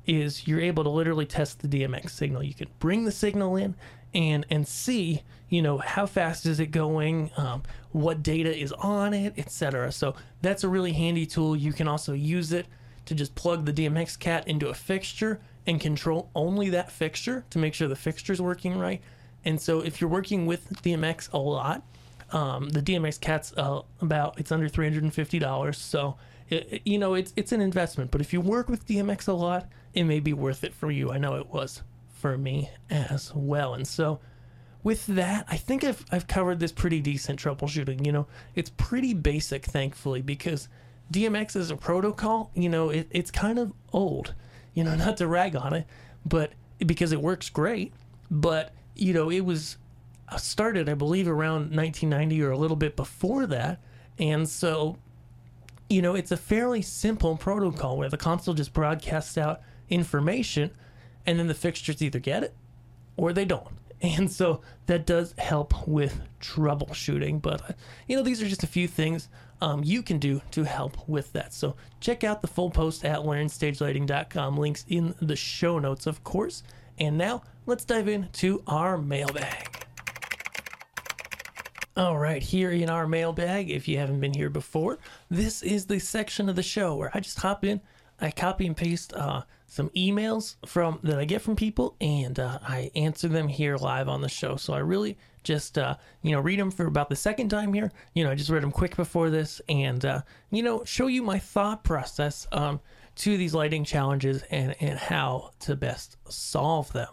is 0.09 0.47
you're 0.47 0.59
able 0.59 0.83
to 0.83 0.89
literally 0.89 1.25
test 1.25 1.59
the 1.59 1.67
DMX 1.67 2.09
signal. 2.09 2.41
You 2.41 2.55
can 2.55 2.67
bring 2.79 3.05
the 3.05 3.11
signal 3.11 3.55
in 3.55 3.75
and 4.13 4.43
and 4.49 4.67
see 4.67 5.21
you 5.49 5.61
know 5.61 5.77
how 5.77 6.07
fast 6.07 6.45
is 6.45 6.59
it 6.59 6.67
going, 6.67 7.29
um, 7.37 7.63
what 7.91 8.23
data 8.23 8.55
is 8.55 8.71
on 8.73 9.13
it, 9.13 9.33
etc. 9.37 9.91
So 9.91 10.15
that's 10.41 10.63
a 10.63 10.67
really 10.67 10.93
handy 10.93 11.25
tool. 11.25 11.55
You 11.55 11.73
can 11.73 11.87
also 11.87 12.13
use 12.13 12.51
it 12.51 12.65
to 13.05 13.15
just 13.15 13.35
plug 13.35 13.65
the 13.65 13.73
DMX 13.73 14.17
cat 14.17 14.47
into 14.47 14.69
a 14.69 14.73
fixture 14.73 15.39
and 15.65 15.79
control 15.79 16.29
only 16.33 16.69
that 16.71 16.91
fixture 16.91 17.45
to 17.51 17.59
make 17.59 17.73
sure 17.73 17.87
the 17.87 17.95
fixture 17.95 18.33
is 18.33 18.41
working 18.41 18.77
right. 18.77 19.01
And 19.45 19.61
so 19.61 19.79
if 19.81 20.01
you're 20.01 20.09
working 20.09 20.45
with 20.45 20.69
DMX 20.83 21.31
a 21.31 21.37
lot, 21.37 21.83
um, 22.31 22.69
the 22.69 22.81
DMX 22.81 23.19
cat's 23.19 23.53
uh, 23.57 23.81
about 24.01 24.39
it's 24.39 24.51
under 24.51 24.67
three 24.67 24.87
hundred 24.87 25.03
and 25.03 25.13
fifty 25.13 25.37
dollars. 25.37 25.77
So 25.77 26.17
it, 26.49 26.81
you 26.85 26.97
know 26.97 27.13
it's 27.13 27.33
it's 27.35 27.51
an 27.51 27.61
investment. 27.61 28.11
But 28.11 28.21
if 28.21 28.33
you 28.33 28.41
work 28.41 28.69
with 28.69 28.87
DMX 28.87 29.27
a 29.27 29.33
lot, 29.33 29.69
it 29.93 30.03
may 30.03 30.19
be 30.19 30.33
worth 30.33 30.63
it 30.63 30.73
for 30.73 30.91
you. 30.91 31.11
I 31.11 31.17
know 31.17 31.35
it 31.35 31.47
was 31.47 31.83
for 32.19 32.37
me 32.37 32.69
as 32.89 33.33
well. 33.33 33.73
And 33.73 33.87
so 33.87 34.19
with 34.83 35.05
that, 35.07 35.45
I 35.49 35.57
think 35.57 35.83
I've 35.83 36.05
I've 36.11 36.27
covered 36.27 36.59
this 36.59 36.71
pretty 36.71 37.01
decent 37.01 37.39
troubleshooting. 37.39 38.05
You 38.05 38.11
know, 38.11 38.27
it's 38.55 38.69
pretty 38.69 39.13
basic, 39.13 39.65
thankfully, 39.65 40.21
because 40.21 40.67
DMX 41.11 41.55
is 41.55 41.71
a 41.71 41.75
protocol. 41.75 42.51
You 42.53 42.69
know, 42.69 42.89
it, 42.89 43.07
it's 43.11 43.31
kind 43.31 43.59
of 43.59 43.73
old. 43.91 44.33
You 44.73 44.83
know, 44.83 44.95
not 45.05 45.17
to 45.17 45.27
rag 45.27 45.55
on 45.55 45.73
it, 45.73 45.85
but 46.25 46.53
because 46.85 47.11
it 47.11 47.21
works 47.21 47.49
great. 47.49 47.93
But 48.31 48.73
you 48.95 49.13
know, 49.13 49.29
it 49.29 49.41
was 49.41 49.77
uh, 50.29 50.37
started, 50.37 50.87
I 50.89 50.93
believe, 50.93 51.27
around 51.27 51.75
1990 51.75 52.41
or 52.43 52.51
a 52.51 52.57
little 52.57 52.77
bit 52.77 52.95
before 52.95 53.47
that, 53.47 53.81
and 54.17 54.47
so 54.47 54.97
you 55.89 56.01
know, 56.01 56.15
it's 56.15 56.31
a 56.31 56.37
fairly 56.37 56.81
simple 56.81 57.35
protocol 57.35 57.97
where 57.97 58.09
the 58.09 58.17
console 58.17 58.53
just 58.53 58.73
broadcasts 58.73 59.37
out 59.37 59.61
information 59.89 60.71
and 61.25 61.39
then 61.39 61.47
the 61.47 61.53
fixtures 61.53 62.01
either 62.01 62.19
get 62.19 62.43
it 62.43 62.53
or 63.17 63.33
they 63.33 63.45
don't. 63.45 63.67
And 64.01 64.31
so 64.31 64.61
that 64.85 65.05
does 65.05 65.35
help 65.37 65.85
with 65.85 66.21
troubleshooting. 66.39 67.41
But, 67.41 67.69
uh, 67.69 67.73
you 68.07 68.15
know, 68.15 68.23
these 68.23 68.41
are 68.41 68.47
just 68.47 68.63
a 68.63 68.67
few 68.67 68.87
things 68.87 69.27
um, 69.59 69.83
you 69.83 70.01
can 70.03 70.19
do 70.19 70.41
to 70.51 70.63
help 70.63 70.97
with 71.09 71.33
that. 71.33 71.53
So 71.53 71.75
check 71.99 72.23
out 72.23 72.41
the 72.41 72.47
full 72.47 72.69
post 72.69 73.03
at 73.03 73.19
learnstagelighting.com. 73.19 74.55
Links 74.55 74.85
in 74.87 75.15
the 75.21 75.35
show 75.35 75.79
notes, 75.79 76.07
of 76.07 76.23
course. 76.23 76.63
And 76.97 77.17
now 77.17 77.43
let's 77.65 77.83
dive 77.83 78.07
into 78.07 78.63
our 78.67 78.97
mailbag. 78.97 79.78
All 81.99 82.17
right, 82.17 82.41
here 82.41 82.71
in 82.71 82.89
our 82.89 83.05
mailbag, 83.05 83.69
if 83.69 83.85
you 83.85 83.97
haven't 83.97 84.21
been 84.21 84.33
here 84.33 84.49
before, 84.49 84.99
this 85.29 85.61
is 85.61 85.85
the 85.85 85.99
section 85.99 86.47
of 86.47 86.55
the 86.55 86.63
show 86.63 86.95
where 86.95 87.11
I 87.13 87.19
just 87.19 87.37
hop 87.41 87.65
in, 87.65 87.81
I 88.21 88.31
copy 88.31 88.65
and 88.65 88.77
paste 88.77 89.11
uh, 89.11 89.41
some 89.67 89.89
emails 89.89 90.55
from 90.65 91.01
that 91.03 91.19
I 91.19 91.25
get 91.25 91.41
from 91.41 91.57
people, 91.57 91.97
and 91.99 92.39
uh, 92.39 92.59
I 92.61 92.89
answer 92.95 93.27
them 93.27 93.49
here 93.49 93.75
live 93.75 94.07
on 94.07 94.21
the 94.21 94.29
show. 94.29 94.55
So 94.55 94.71
I 94.71 94.77
really 94.77 95.17
just 95.43 95.77
uh, 95.77 95.97
you 96.21 96.31
know 96.31 96.39
read 96.39 96.57
them 96.57 96.71
for 96.71 96.85
about 96.85 97.09
the 97.09 97.17
second 97.17 97.49
time 97.49 97.73
here. 97.73 97.91
You 98.13 98.23
know, 98.23 98.31
I 98.31 98.35
just 98.35 98.49
read 98.49 98.63
them 98.63 98.71
quick 98.71 98.95
before 98.95 99.29
this, 99.29 99.59
and 99.67 100.05
uh, 100.05 100.21
you 100.51 100.63
know 100.63 100.85
show 100.85 101.07
you 101.07 101.21
my 101.21 101.37
thought 101.37 101.83
process 101.83 102.47
um, 102.53 102.79
to 103.15 103.35
these 103.35 103.53
lighting 103.53 103.83
challenges 103.83 104.41
and, 104.51 104.73
and 104.79 104.97
how 104.97 105.51
to 105.59 105.75
best 105.75 106.15
solve 106.29 106.93
them. 106.93 107.09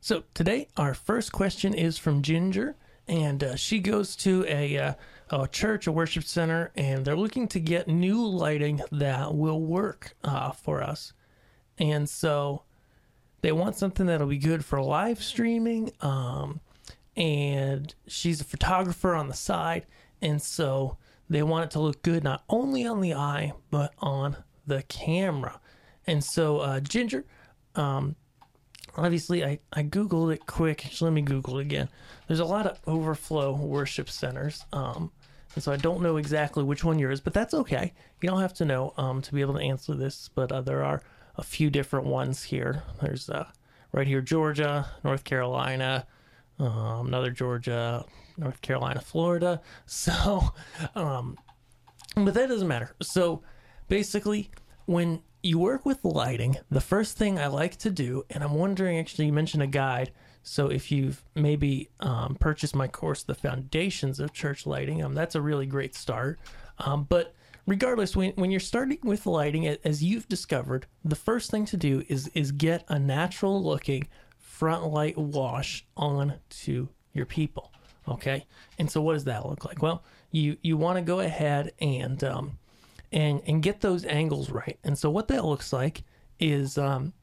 So 0.00 0.24
today, 0.34 0.66
our 0.76 0.94
first 0.94 1.30
question 1.30 1.74
is 1.74 1.96
from 1.96 2.22
Ginger, 2.22 2.74
and 3.08 3.42
uh, 3.42 3.56
she 3.56 3.78
goes 3.78 4.16
to 4.16 4.44
a, 4.48 4.78
uh, 4.78 4.94
a 5.30 5.48
church, 5.48 5.86
a 5.86 5.92
worship 5.92 6.24
center, 6.24 6.72
and 6.76 7.04
they're 7.04 7.16
looking 7.16 7.48
to 7.48 7.60
get 7.60 7.88
new 7.88 8.26
lighting 8.26 8.80
that 8.92 9.34
will 9.34 9.60
work 9.60 10.14
uh, 10.24 10.50
for 10.50 10.82
us. 10.82 11.12
And 11.78 12.08
so 12.08 12.62
they 13.42 13.52
want 13.52 13.76
something 13.76 14.06
that'll 14.06 14.26
be 14.26 14.38
good 14.38 14.64
for 14.64 14.82
live 14.82 15.22
streaming. 15.22 15.92
Um, 16.00 16.60
and 17.16 17.94
she's 18.06 18.40
a 18.40 18.44
photographer 18.44 19.14
on 19.14 19.28
the 19.28 19.34
side, 19.34 19.86
and 20.20 20.40
so 20.42 20.98
they 21.28 21.42
want 21.42 21.64
it 21.64 21.70
to 21.72 21.80
look 21.80 22.02
good 22.02 22.22
not 22.22 22.44
only 22.48 22.86
on 22.86 23.00
the 23.00 23.14
eye 23.14 23.52
but 23.70 23.92
on 23.98 24.36
the 24.66 24.82
camera. 24.84 25.60
And 26.06 26.22
so 26.22 26.58
uh, 26.58 26.80
Ginger, 26.80 27.24
um, 27.74 28.16
obviously 28.96 29.44
I, 29.44 29.58
I 29.72 29.82
googled 29.82 30.34
it 30.34 30.46
quick. 30.46 30.84
Actually 30.86 31.10
let 31.10 31.14
me 31.14 31.22
google 31.22 31.58
it 31.58 31.62
again. 31.62 31.88
There's 32.26 32.40
a 32.40 32.44
lot 32.44 32.66
of 32.66 32.80
overflow 32.86 33.54
worship 33.54 34.08
centers 34.10 34.64
um, 34.72 35.12
and 35.54 35.62
so 35.62 35.72
i 35.72 35.76
don't 35.76 36.02
know 36.02 36.18
exactly 36.18 36.62
which 36.62 36.84
one 36.84 36.98
yours 36.98 37.20
but 37.20 37.32
that's 37.32 37.54
okay. 37.54 37.92
You 38.20 38.28
don't 38.28 38.40
have 38.40 38.54
to 38.54 38.64
know 38.64 38.92
um, 38.96 39.22
to 39.22 39.32
be 39.34 39.40
able 39.40 39.54
to 39.54 39.60
answer 39.60 39.94
this 39.94 40.30
but 40.34 40.50
uh, 40.52 40.60
there 40.60 40.84
are 40.84 41.02
a 41.36 41.42
few 41.42 41.70
different 41.70 42.06
ones 42.06 42.42
here. 42.42 42.82
There's 43.00 43.28
uh, 43.28 43.46
right 43.92 44.06
here 44.06 44.20
georgia 44.20 44.86
north 45.04 45.24
carolina 45.24 46.06
um, 46.58 47.06
another 47.08 47.30
georgia 47.30 48.04
north 48.36 48.60
carolina 48.62 49.00
florida. 49.00 49.60
So 49.86 50.52
um, 50.94 51.36
but 52.14 52.34
that 52.34 52.48
doesn't 52.48 52.68
matter. 52.68 52.94
So 53.02 53.42
basically 53.88 54.50
when 54.86 55.22
you 55.46 55.58
work 55.58 55.86
with 55.86 56.04
lighting, 56.04 56.56
the 56.70 56.80
first 56.80 57.16
thing 57.16 57.38
I 57.38 57.46
like 57.46 57.76
to 57.76 57.90
do, 57.90 58.24
and 58.30 58.42
I'm 58.42 58.54
wondering 58.54 58.98
actually, 58.98 59.26
you 59.26 59.32
mentioned 59.32 59.62
a 59.62 59.68
guide. 59.68 60.12
So 60.42 60.68
if 60.68 60.90
you've 60.90 61.24
maybe 61.34 61.88
um, 62.00 62.36
purchased 62.38 62.74
my 62.74 62.88
course, 62.88 63.22
The 63.22 63.34
Foundations 63.34 64.20
of 64.20 64.32
Church 64.32 64.66
Lighting, 64.66 65.02
um, 65.04 65.14
that's 65.14 65.34
a 65.34 65.40
really 65.40 65.66
great 65.66 65.94
start. 65.94 66.38
Um, 66.78 67.04
but 67.08 67.34
regardless, 67.66 68.16
when, 68.16 68.32
when 68.32 68.50
you're 68.50 68.60
starting 68.60 68.98
with 69.04 69.26
lighting, 69.26 69.66
as 69.66 70.02
you've 70.02 70.28
discovered, 70.28 70.86
the 71.04 71.16
first 71.16 71.50
thing 71.50 71.64
to 71.66 71.76
do 71.76 72.02
is 72.08 72.28
is 72.28 72.52
get 72.52 72.84
a 72.88 72.98
natural 72.98 73.62
looking 73.62 74.08
front 74.38 74.84
light 74.86 75.16
wash 75.16 75.86
on 75.96 76.34
to 76.50 76.88
your 77.12 77.26
people. 77.26 77.72
Okay, 78.08 78.46
and 78.78 78.90
so 78.90 79.00
what 79.00 79.14
does 79.14 79.24
that 79.24 79.46
look 79.46 79.64
like? 79.64 79.82
Well, 79.82 80.04
you 80.30 80.56
you 80.62 80.76
want 80.76 80.96
to 80.96 81.02
go 81.02 81.20
ahead 81.20 81.72
and 81.80 82.22
um, 82.22 82.58
and 83.16 83.40
and 83.46 83.62
get 83.62 83.80
those 83.80 84.04
angles 84.04 84.50
right. 84.50 84.78
And 84.84 84.96
so 84.96 85.10
what 85.10 85.28
that 85.28 85.44
looks 85.44 85.72
like 85.72 86.04
is 86.38 86.76
um, 86.76 87.14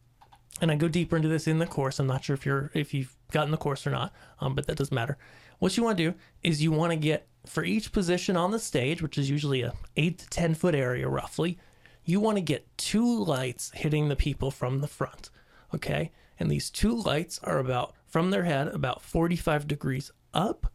and 0.60 0.71
I 0.71 0.75
go 0.75 0.88
deeper 0.88 1.15
into 1.15 1.29
this 1.29 1.47
in 1.47 1.60
the 1.60 1.67
course. 1.67 1.99
I'm 1.99 2.08
not 2.08 2.23
sure 2.23 2.34
if 2.34 2.45
you're 2.45 2.71
if 2.73 2.93
you've 2.93 3.15
gotten 3.32 3.51
the 3.51 3.58
course 3.58 3.86
or 3.86 3.91
not, 3.91 4.12
um, 4.39 4.56
but 4.56 4.65
that 4.67 4.75
doesn't 4.75 4.93
matter. 4.93 5.17
What 5.60 5.77
you 5.77 5.84
want 5.84 5.97
to 5.97 6.12
do 6.12 6.17
is 6.41 6.63
you 6.63 6.71
want 6.71 6.91
to 6.91 6.97
get 6.97 7.27
for 7.45 7.63
each 7.63 7.91
position 7.91 8.36
on 8.36 8.51
the 8.51 8.60
stage, 8.60 9.01
which 9.03 9.19
is 9.19 9.29
usually 9.29 9.62
a 9.62 9.73
eight 9.95 10.17
to 10.17 10.29
ten 10.29 10.56
foot 10.56 10.73
area 10.73 11.08
roughly, 11.08 11.60
you 12.03 12.19
want 12.19 12.38
to 12.38 12.41
get 12.41 12.75
two 12.75 13.23
lights 13.23 13.71
hitting 13.75 14.10
the 14.10 14.15
people 14.15 14.49
from 14.49 14.82
the 14.82 14.88
front. 14.88 15.29
Okay, 15.75 16.12
and 16.39 16.49
these 16.49 16.71
two 16.71 16.95
lights 16.95 17.39
are 17.43 17.60
about 17.60 17.93
from 18.08 18.32
their 18.32 18.43
head 18.43 18.67
about 18.67 19.01
45 19.01 19.67
degrees 19.67 20.12
up, 20.34 20.71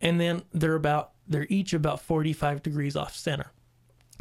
and 0.00 0.20
then 0.20 0.42
they're 0.52 0.74
about 0.74 1.12
they're 1.28 1.46
each 1.48 1.72
about 1.72 2.00
45 2.00 2.60
degrees 2.60 2.96
off 2.96 3.14
center. 3.14 3.52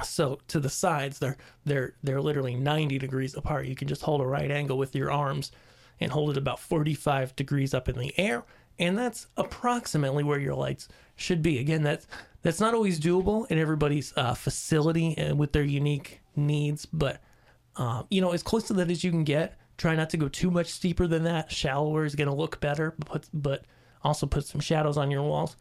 So 0.03 0.39
to 0.47 0.59
the 0.59 0.69
sides, 0.69 1.19
they're 1.19 1.37
they're 1.65 1.93
they're 2.03 2.21
literally 2.21 2.55
90 2.55 2.97
degrees 2.97 3.35
apart. 3.35 3.67
You 3.67 3.75
can 3.75 3.87
just 3.87 4.01
hold 4.01 4.21
a 4.21 4.25
right 4.25 4.51
angle 4.51 4.77
with 4.77 4.95
your 4.95 5.11
arms 5.11 5.51
and 5.99 6.11
hold 6.11 6.31
it 6.31 6.37
about 6.37 6.59
45 6.59 7.35
degrees 7.35 7.73
up 7.73 7.87
in 7.87 7.97
the 7.97 8.17
air, 8.17 8.43
and 8.79 8.97
that's 8.97 9.27
approximately 9.37 10.23
where 10.23 10.39
your 10.39 10.55
lights 10.55 10.87
should 11.15 11.41
be. 11.41 11.59
Again, 11.59 11.83
that's 11.83 12.07
that's 12.41 12.59
not 12.59 12.73
always 12.73 12.99
doable 12.99 13.49
in 13.51 13.59
everybody's 13.59 14.13
uh, 14.17 14.33
facility 14.33 15.15
and 15.17 15.37
with 15.37 15.51
their 15.51 15.63
unique 15.63 16.21
needs, 16.35 16.85
but 16.85 17.21
um, 17.75 18.05
you 18.09 18.21
know, 18.21 18.31
as 18.31 18.43
close 18.43 18.63
to 18.65 18.73
that 18.73 18.91
as 18.91 19.03
you 19.03 19.11
can 19.11 19.23
get. 19.23 19.57
Try 19.77 19.95
not 19.95 20.11
to 20.11 20.17
go 20.17 20.27
too 20.27 20.51
much 20.51 20.67
steeper 20.67 21.07
than 21.07 21.23
that. 21.23 21.51
Shallower 21.51 22.05
is 22.05 22.13
going 22.13 22.27
to 22.27 22.35
look 22.35 22.59
better, 22.59 22.93
but 23.09 23.27
but 23.33 23.65
also 24.03 24.27
put 24.27 24.45
some 24.45 24.61
shadows 24.61 24.95
on 24.95 25.09
your 25.09 25.23
walls. 25.23 25.55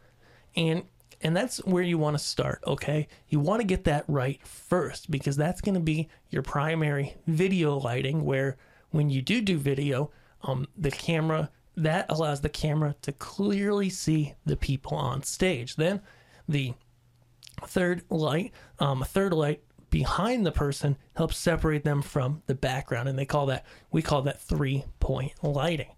And 0.55 0.83
and 1.23 1.35
that's 1.35 1.57
where 1.65 1.83
you 1.83 1.97
want 1.97 2.17
to 2.17 2.23
start, 2.23 2.63
okay? 2.65 3.07
You 3.29 3.39
want 3.39 3.61
to 3.61 3.67
get 3.67 3.83
that 3.85 4.05
right 4.07 4.39
first 4.45 5.11
because 5.11 5.35
that's 5.35 5.61
going 5.61 5.75
to 5.75 5.81
be 5.81 6.09
your 6.29 6.41
primary 6.41 7.15
video 7.27 7.77
lighting 7.77 8.25
where 8.25 8.57
when 8.89 9.09
you 9.09 9.21
do 9.21 9.41
do 9.41 9.57
video, 9.57 10.11
um, 10.43 10.67
the 10.77 10.91
camera, 10.91 11.49
that 11.77 12.05
allows 12.09 12.41
the 12.41 12.49
camera 12.49 12.95
to 13.01 13.11
clearly 13.11 13.89
see 13.89 14.35
the 14.45 14.57
people 14.57 14.97
on 14.97 15.23
stage. 15.23 15.75
Then 15.75 16.01
the 16.47 16.73
third 17.65 18.03
light, 18.09 18.51
um, 18.79 19.01
a 19.01 19.05
third 19.05 19.33
light 19.33 19.63
behind 19.89 20.45
the 20.45 20.51
person 20.51 20.97
helps 21.15 21.37
separate 21.37 21.83
them 21.83 22.01
from 22.01 22.41
the 22.47 22.55
background. 22.55 23.07
And 23.07 23.17
they 23.17 23.25
call 23.25 23.45
that, 23.47 23.65
we 23.91 24.01
call 24.01 24.23
that 24.23 24.41
three 24.41 24.85
point 24.99 25.33
lighting. 25.43 25.93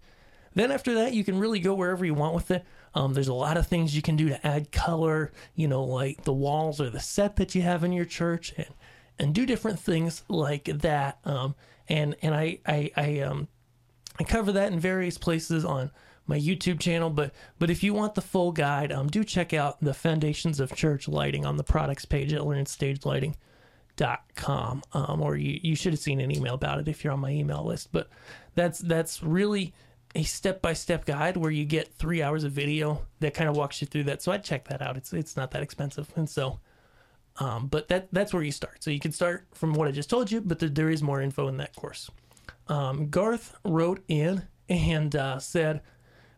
Then 0.54 0.70
after 0.70 0.94
that, 0.94 1.14
you 1.14 1.24
can 1.24 1.38
really 1.38 1.58
go 1.58 1.74
wherever 1.74 2.04
you 2.04 2.14
want 2.14 2.34
with 2.34 2.50
it. 2.50 2.64
Um, 2.94 3.14
there's 3.14 3.28
a 3.28 3.34
lot 3.34 3.56
of 3.56 3.66
things 3.66 3.96
you 3.96 4.02
can 4.02 4.16
do 4.16 4.28
to 4.28 4.46
add 4.46 4.72
color, 4.72 5.32
you 5.54 5.68
know, 5.68 5.84
like 5.84 6.24
the 6.24 6.32
walls 6.32 6.80
or 6.80 6.90
the 6.90 7.00
set 7.00 7.36
that 7.36 7.54
you 7.54 7.62
have 7.62 7.84
in 7.84 7.92
your 7.92 8.04
church, 8.04 8.52
and 8.56 8.68
and 9.18 9.34
do 9.34 9.46
different 9.46 9.80
things 9.80 10.22
like 10.28 10.64
that. 10.64 11.18
Um, 11.24 11.54
and 11.88 12.16
and 12.22 12.34
I 12.34 12.58
I 12.66 12.90
I 12.96 13.20
um 13.20 13.48
I 14.18 14.24
cover 14.24 14.50
that 14.52 14.72
in 14.72 14.80
various 14.80 15.18
places 15.18 15.64
on 15.64 15.90
my 16.26 16.38
YouTube 16.38 16.80
channel. 16.80 17.10
But 17.10 17.34
but 17.58 17.68
if 17.70 17.82
you 17.82 17.92
want 17.94 18.14
the 18.14 18.22
full 18.22 18.52
guide, 18.52 18.92
um, 18.92 19.08
do 19.08 19.24
check 19.24 19.52
out 19.52 19.80
the 19.80 19.94
Foundations 19.94 20.60
of 20.60 20.72
Church 20.74 21.08
Lighting 21.08 21.44
on 21.44 21.56
the 21.56 21.64
products 21.64 22.04
page 22.04 22.32
at 22.32 22.42
learnstagelighting.com. 22.42 24.82
Um, 24.92 25.20
or 25.20 25.36
you, 25.36 25.58
you 25.62 25.74
should 25.76 25.92
have 25.92 26.00
seen 26.00 26.20
an 26.20 26.30
email 26.30 26.54
about 26.54 26.78
it 26.80 26.88
if 26.88 27.04
you're 27.04 27.12
on 27.12 27.20
my 27.20 27.30
email 27.30 27.64
list. 27.64 27.90
But 27.92 28.08
that's 28.54 28.78
that's 28.78 29.22
really 29.22 29.74
a 30.14 30.22
step 30.22 30.62
by 30.62 30.72
step 30.72 31.04
guide 31.04 31.36
where 31.36 31.50
you 31.50 31.64
get 31.64 31.92
three 31.94 32.22
hours 32.22 32.44
of 32.44 32.52
video 32.52 33.02
that 33.20 33.34
kind 33.34 33.50
of 33.50 33.56
walks 33.56 33.80
you 33.80 33.86
through 33.86 34.04
that. 34.04 34.22
So 34.22 34.32
I'd 34.32 34.44
check 34.44 34.68
that 34.68 34.80
out. 34.80 34.96
It's 34.96 35.12
it's 35.12 35.36
not 35.36 35.50
that 35.52 35.62
expensive, 35.62 36.10
and 36.16 36.28
so, 36.28 36.60
um, 37.38 37.66
but 37.66 37.88
that 37.88 38.08
that's 38.12 38.32
where 38.32 38.42
you 38.42 38.52
start. 38.52 38.82
So 38.82 38.90
you 38.90 39.00
can 39.00 39.12
start 39.12 39.46
from 39.54 39.74
what 39.74 39.88
I 39.88 39.90
just 39.90 40.10
told 40.10 40.30
you, 40.30 40.40
but 40.40 40.58
there, 40.60 40.90
is 40.90 41.02
more 41.02 41.20
info 41.20 41.48
in 41.48 41.56
that 41.58 41.74
course. 41.74 42.10
Um, 42.68 43.08
Garth 43.08 43.56
wrote 43.64 44.04
in 44.08 44.44
and 44.68 45.14
uh, 45.16 45.38
said, 45.38 45.82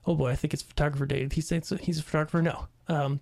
"Oh 0.06 0.14
boy, 0.14 0.30
I 0.30 0.36
think 0.36 0.54
it's 0.54 0.62
photographer 0.62 1.06
dated." 1.06 1.34
He 1.34 1.40
said 1.40 1.64
he's 1.80 1.98
a 1.98 2.02
photographer. 2.02 2.42
No, 2.42 2.68
um, 2.88 3.20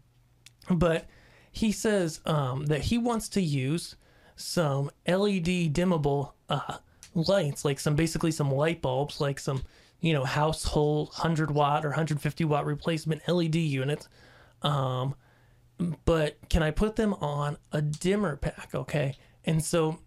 but 0.70 1.06
he 1.50 1.72
says 1.72 2.20
um, 2.26 2.66
that 2.66 2.82
he 2.82 2.98
wants 2.98 3.28
to 3.30 3.40
use 3.40 3.96
some 4.36 4.90
LED 5.06 5.72
dimmable 5.72 6.32
uh, 6.48 6.78
lights, 7.14 7.64
like 7.64 7.80
some 7.80 7.94
basically 7.94 8.30
some 8.30 8.50
light 8.50 8.82
bulbs, 8.82 9.20
like 9.20 9.38
some 9.38 9.62
you 10.00 10.12
know, 10.12 10.24
household 10.24 11.08
100 11.08 11.50
watt 11.50 11.84
or 11.84 11.88
150 11.88 12.44
watt 12.44 12.66
replacement 12.66 13.26
LED 13.28 13.56
units. 13.56 14.08
Um, 14.62 15.14
but 16.04 16.36
can 16.48 16.62
I 16.62 16.70
put 16.70 16.96
them 16.96 17.14
on 17.14 17.56
a 17.72 17.82
dimmer 17.82 18.36
pack? 18.36 18.70
Okay. 18.74 19.16
And 19.44 19.62
so 19.62 19.98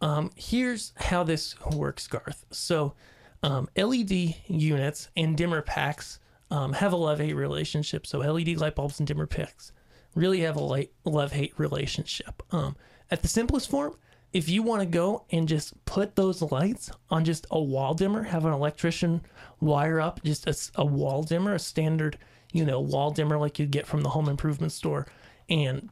um, 0.00 0.30
here's 0.36 0.92
how 0.96 1.22
this 1.22 1.54
works, 1.72 2.06
Garth. 2.06 2.44
So 2.50 2.94
um, 3.42 3.68
LED 3.76 4.34
units 4.46 5.08
and 5.16 5.36
dimmer 5.36 5.62
packs 5.62 6.18
um, 6.50 6.74
have 6.74 6.92
a 6.92 6.96
love 6.96 7.18
hate 7.18 7.34
relationship. 7.34 8.06
So 8.06 8.18
LED 8.18 8.58
light 8.58 8.74
bulbs 8.74 8.98
and 9.00 9.06
dimmer 9.06 9.26
packs 9.26 9.72
really 10.14 10.40
have 10.40 10.56
a 10.56 10.62
light 10.62 10.92
love 11.04 11.32
hate 11.32 11.54
relationship. 11.56 12.42
Um, 12.50 12.76
at 13.10 13.22
the 13.22 13.28
simplest 13.28 13.70
form, 13.70 13.96
if 14.32 14.48
you 14.48 14.62
want 14.62 14.80
to 14.80 14.86
go 14.86 15.24
and 15.30 15.46
just 15.46 15.84
put 15.84 16.16
those 16.16 16.40
lights 16.42 16.90
on 17.10 17.24
just 17.24 17.46
a 17.50 17.60
wall 17.60 17.94
dimmer, 17.94 18.22
have 18.22 18.44
an 18.44 18.52
electrician 18.52 19.22
wire 19.60 20.00
up 20.00 20.22
just 20.24 20.46
a, 20.46 20.80
a, 20.80 20.84
wall 20.84 21.22
dimmer, 21.22 21.54
a 21.54 21.58
standard, 21.58 22.18
you 22.52 22.64
know, 22.64 22.80
wall 22.80 23.10
dimmer 23.10 23.38
like 23.38 23.58
you'd 23.58 23.70
get 23.70 23.86
from 23.86 24.02
the 24.02 24.10
home 24.10 24.28
improvement 24.28 24.72
store, 24.72 25.06
and 25.48 25.90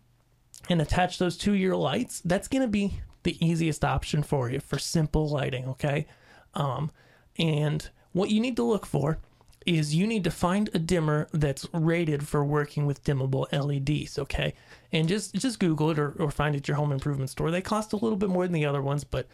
and 0.69 0.81
attach 0.81 1.19
those 1.19 1.37
to 1.39 1.55
your 1.55 1.77
lights, 1.77 2.21
that's 2.25 2.49
going 2.49 2.63
to 2.63 2.69
be 2.69 3.01
the 3.23 3.45
easiest 3.45 3.85
option 3.85 4.23
for 4.23 4.51
you 4.51 4.61
for 4.61 4.79
simple 4.79 5.29
lighting. 5.29 5.67
Okay, 5.67 6.07
um, 6.55 6.91
and 7.39 7.91
what 8.13 8.31
you 8.31 8.41
need 8.41 8.57
to 8.57 8.63
look 8.63 8.87
for 8.87 9.19
is 9.67 9.95
you 9.95 10.07
need 10.07 10.25
to 10.25 10.31
find 10.31 10.71
a 10.73 10.79
dimmer 10.79 11.29
that's 11.33 11.67
rated 11.73 12.27
for 12.27 12.45
working 12.45 12.87
with 12.87 13.05
dimmable 13.05 13.47
LEDs, 13.53 14.19
okay? 14.19 14.55
And 14.93 15.09
just 15.09 15.35
just 15.35 15.61
Google 15.61 15.91
it 15.91 15.99
or, 15.99 16.13
or 16.19 16.31
find 16.31 16.55
it 16.55 16.59
at 16.59 16.69
your 16.69 16.77
home 16.77 16.93
improvement 16.93 17.31
store. 17.31 17.51
They 17.51 17.61
cost 17.61 17.93
a 17.93 17.97
little 17.97 18.17
bit 18.17 18.31
more 18.31 18.45
than 18.45 18.53
the 18.53 18.67
other 18.67 18.83
ones, 18.83 19.05
but 19.05 19.27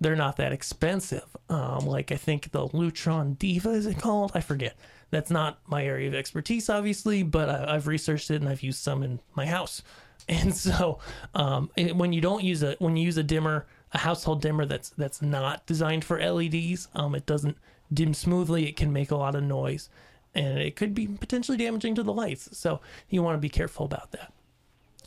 they're 0.00 0.16
not 0.16 0.36
that 0.36 0.52
expensive. 0.52 1.24
Um, 1.48 1.86
like 1.86 2.10
I 2.12 2.16
think 2.16 2.52
the 2.52 2.66
Lutron 2.68 3.38
Diva 3.38 3.70
is 3.70 3.86
it 3.86 3.98
called? 3.98 4.32
I 4.34 4.40
forget. 4.40 4.76
That's 5.10 5.30
not 5.30 5.58
my 5.66 5.84
area 5.84 6.08
of 6.08 6.14
expertise, 6.14 6.68
obviously, 6.68 7.22
but 7.22 7.48
I, 7.48 7.74
have 7.74 7.86
researched 7.86 8.30
it 8.30 8.40
and 8.40 8.48
I've 8.48 8.62
used 8.62 8.82
some 8.82 9.02
in 9.02 9.20
my 9.34 9.46
house. 9.46 9.82
And 10.28 10.56
so, 10.56 10.98
um, 11.34 11.70
it, 11.76 11.94
when 11.94 12.12
you 12.12 12.20
don't 12.20 12.42
use 12.42 12.64
a 12.64 12.74
when 12.80 12.96
you 12.96 13.04
use 13.04 13.16
a 13.16 13.22
dimmer 13.22 13.64
a 13.92 13.98
household 13.98 14.42
dimmer 14.42 14.66
that's 14.66 14.90
that's 14.90 15.22
not 15.22 15.64
designed 15.66 16.04
for 16.04 16.20
LEDs. 16.20 16.88
Um, 16.94 17.14
it 17.14 17.26
doesn't 17.26 17.56
dim 17.92 18.14
smoothly. 18.14 18.68
It 18.68 18.76
can 18.76 18.92
make 18.92 19.10
a 19.10 19.16
lot 19.16 19.34
of 19.34 19.42
noise, 19.42 19.88
and 20.34 20.58
it 20.58 20.76
could 20.76 20.94
be 20.94 21.06
potentially 21.06 21.58
damaging 21.58 21.94
to 21.96 22.02
the 22.02 22.12
lights. 22.12 22.56
So 22.56 22.80
you 23.08 23.22
want 23.22 23.36
to 23.36 23.40
be 23.40 23.48
careful 23.48 23.86
about 23.86 24.12
that. 24.12 24.32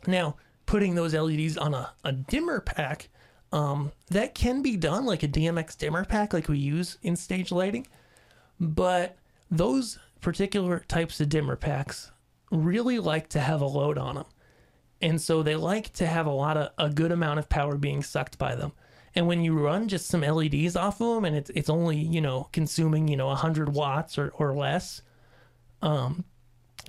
Now, 0.08 0.36
putting 0.65 0.96
those 0.96 1.13
LEDs 1.13 1.58
on 1.58 1.74
a, 1.74 1.92
a 2.04 2.12
dimmer 2.12 2.60
pack, 2.60 3.10
um, 3.52 3.92
that 4.10 4.36
can 4.36 4.62
be 4.62 4.78
done 4.78 5.06
like 5.06 5.24
a 5.24 5.28
DMX 5.28 5.78
dimmer 5.78 6.06
pack, 6.06 6.34
like 6.34 6.48
we 6.48 6.60
use 6.60 6.98
in 7.02 7.15
stage 7.15 7.52
lighting. 7.52 7.88
But 8.60 9.18
those 9.50 9.98
particular 10.22 10.84
types 10.88 11.20
of 11.20 11.30
dimmer 11.30 11.56
packs 11.56 12.12
really 12.52 13.00
like 13.00 13.30
to 13.30 13.39
have 13.39 13.62
a 13.62 13.65
load 13.65 13.98
on 13.98 14.15
them. 14.15 14.26
And 15.02 15.22
so 15.22 15.44
they 15.44 15.56
like 15.56 15.94
to 15.94 16.06
have 16.06 16.26
a 16.26 16.32
lot 16.32 16.58
of 16.58 16.72
a 16.78 16.89
good 16.89 17.12
amount 17.12 17.39
of 17.39 17.50
power 17.50 17.78
being 17.78 18.04
sucked 18.04 18.38
by 18.38 18.56
them. 18.56 18.74
And 19.15 19.28
when 19.28 19.43
you 19.43 19.58
run 19.58 19.88
just 19.88 20.08
some 20.08 20.22
LEDs 20.22 20.76
off 20.76 21.02
of 21.02 21.15
them 21.15 21.26
and 21.26 21.36
it's 21.36 21.50
it's 21.52 21.69
only, 21.69 21.98
you 21.98 22.22
know, 22.22 22.48
consuming, 22.52 23.08
you 23.08 23.17
know, 23.17 23.28
100 23.28 23.74
watts 23.74 24.17
or, 24.17 24.30
or 24.38 24.54
less, 24.54 25.02
um, 25.82 26.24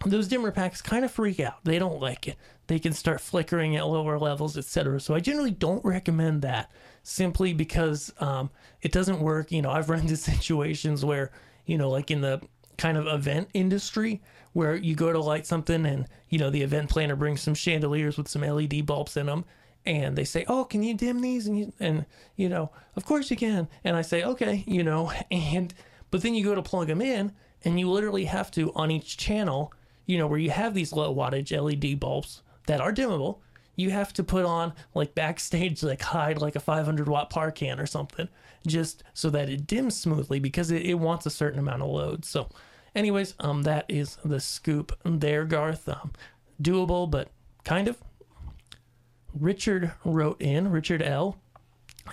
those 0.04 0.28
dimmer 0.28 0.50
packs 0.50 0.80
kind 0.80 1.04
of 1.04 1.10
freak 1.10 1.40
out. 1.40 1.64
They 1.64 1.78
don't 1.78 2.00
like 2.00 2.28
it. 2.28 2.36
They 2.66 2.78
can 2.78 2.92
start 2.92 3.20
flickering 3.20 3.76
at 3.76 3.86
lower 3.86 4.18
levels, 4.18 4.56
etc. 4.56 5.00
So 5.00 5.14
I 5.14 5.20
generally 5.20 5.50
don't 5.50 5.84
recommend 5.84 6.42
that 6.42 6.70
simply 7.02 7.52
because 7.52 8.12
um, 8.20 8.50
it 8.82 8.92
doesn't 8.92 9.20
work. 9.20 9.50
You 9.50 9.62
know, 9.62 9.70
I've 9.70 9.90
run 9.90 10.00
into 10.00 10.16
situations 10.16 11.04
where, 11.04 11.32
you 11.66 11.76
know, 11.76 11.90
like 11.90 12.10
in 12.10 12.20
the 12.20 12.40
kind 12.78 12.96
of 12.96 13.06
event 13.06 13.48
industry 13.52 14.22
where 14.52 14.74
you 14.74 14.94
go 14.94 15.12
to 15.12 15.20
light 15.20 15.46
something 15.46 15.84
and, 15.84 16.06
you 16.28 16.38
know, 16.38 16.50
the 16.50 16.62
event 16.62 16.88
planner 16.90 17.14
brings 17.16 17.40
some 17.40 17.54
chandeliers 17.54 18.16
with 18.16 18.28
some 18.28 18.42
LED 18.42 18.86
bulbs 18.86 19.16
in 19.16 19.26
them 19.26 19.44
and 19.86 20.16
they 20.16 20.24
say, 20.24 20.44
"Oh, 20.48 20.64
can 20.64 20.82
you 20.82 20.94
dim 20.94 21.20
these?" 21.20 21.46
and 21.46 21.58
you, 21.58 21.72
and 21.80 22.06
you 22.36 22.48
know, 22.48 22.70
"Of 22.96 23.04
course 23.04 23.30
you 23.30 23.36
can." 23.36 23.68
And 23.84 23.96
I 23.96 24.02
say, 24.02 24.22
"Okay," 24.22 24.64
you 24.66 24.82
know, 24.82 25.12
and 25.30 25.72
but 26.10 26.22
then 26.22 26.34
you 26.34 26.44
go 26.44 26.54
to 26.54 26.62
plug 26.62 26.88
them 26.88 27.02
in 27.02 27.32
and 27.64 27.78
you 27.78 27.90
literally 27.90 28.24
have 28.24 28.50
to 28.52 28.72
on 28.74 28.90
each 28.90 29.16
channel, 29.16 29.72
you 30.06 30.18
know, 30.18 30.26
where 30.26 30.38
you 30.38 30.50
have 30.50 30.74
these 30.74 30.92
low 30.92 31.14
wattage 31.14 31.52
LED 31.52 32.00
bulbs 32.00 32.42
that 32.66 32.80
are 32.80 32.92
dimmable, 32.92 33.38
you 33.76 33.90
have 33.90 34.12
to 34.14 34.24
put 34.24 34.44
on 34.44 34.72
like 34.94 35.14
backstage 35.14 35.82
like 35.84 36.02
hide 36.02 36.40
like 36.40 36.56
a 36.56 36.60
500 36.60 37.08
watt 37.08 37.30
par 37.30 37.50
can 37.50 37.80
or 37.80 37.86
something 37.86 38.28
just 38.66 39.02
so 39.14 39.30
that 39.30 39.48
it 39.48 39.66
dims 39.66 39.96
smoothly 39.96 40.38
because 40.38 40.70
it, 40.70 40.82
it 40.82 40.94
wants 40.94 41.26
a 41.26 41.30
certain 41.30 41.58
amount 41.58 41.82
of 41.82 41.88
load. 41.88 42.24
So 42.24 42.48
anyways, 42.94 43.34
um 43.40 43.62
that 43.62 43.86
is 43.88 44.18
the 44.24 44.40
scoop 44.40 44.98
there, 45.04 45.44
Garth. 45.44 45.88
Um, 45.88 46.12
doable, 46.60 47.10
but 47.10 47.30
kind 47.64 47.88
of 47.88 47.98
Richard 49.34 49.92
wrote 50.04 50.40
in, 50.40 50.70
Richard 50.70 51.02
L. 51.02 51.38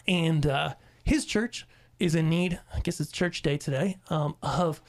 And 0.08 0.46
uh, 0.46 0.74
his 1.04 1.26
church 1.26 1.66
is 2.00 2.16
in 2.16 2.30
need, 2.30 2.60
I 2.74 2.80
guess 2.82 3.00
it's 3.00 3.12
church 3.12 3.42
day 3.42 3.58
today, 3.58 3.98
um, 4.10 4.36
of 4.42 4.82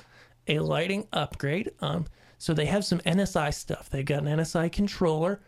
a 0.46 0.58
lighting 0.58 1.06
upgrade. 1.12 1.70
Um, 1.80 2.06
so 2.38 2.54
they 2.54 2.66
have 2.66 2.84
some 2.84 3.00
NSI 3.00 3.52
stuff. 3.52 3.90
They've 3.90 4.04
got 4.04 4.22
an 4.22 4.38
NSI 4.38 4.70
controller. 4.70 5.40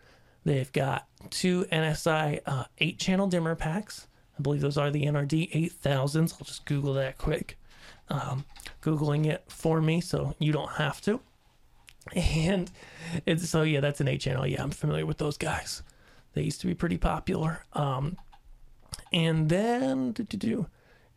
They've 0.43 0.71
got 0.71 1.07
two 1.29 1.65
NSI 1.65 2.41
uh, 2.45 2.65
eight 2.79 2.99
channel 2.99 3.27
dimmer 3.27 3.55
packs. 3.55 4.07
I 4.37 4.41
believe 4.41 4.61
those 4.61 4.77
are 4.77 4.91
the 4.91 5.05
NRD 5.05 5.71
8000s. 5.71 6.33
I'll 6.33 6.45
just 6.45 6.65
Google 6.65 6.93
that 6.95 7.17
quick. 7.17 7.57
Um, 8.09 8.45
Googling 8.81 9.27
it 9.27 9.43
for 9.47 9.81
me 9.81 10.01
so 10.01 10.35
you 10.39 10.51
don't 10.51 10.71
have 10.71 10.99
to. 11.01 11.19
And 12.15 12.69
it's 13.25 13.47
so, 13.47 13.61
yeah, 13.61 13.79
that's 13.79 14.01
an 14.01 14.07
eight 14.07 14.21
channel. 14.21 14.47
Yeah, 14.47 14.63
I'm 14.63 14.71
familiar 14.71 15.05
with 15.05 15.19
those 15.19 15.37
guys. 15.37 15.83
They 16.33 16.43
used 16.43 16.61
to 16.61 16.67
be 16.67 16.73
pretty 16.73 16.97
popular. 16.97 17.65
Um, 17.73 18.17
and 19.11 19.49
then, 19.49 20.15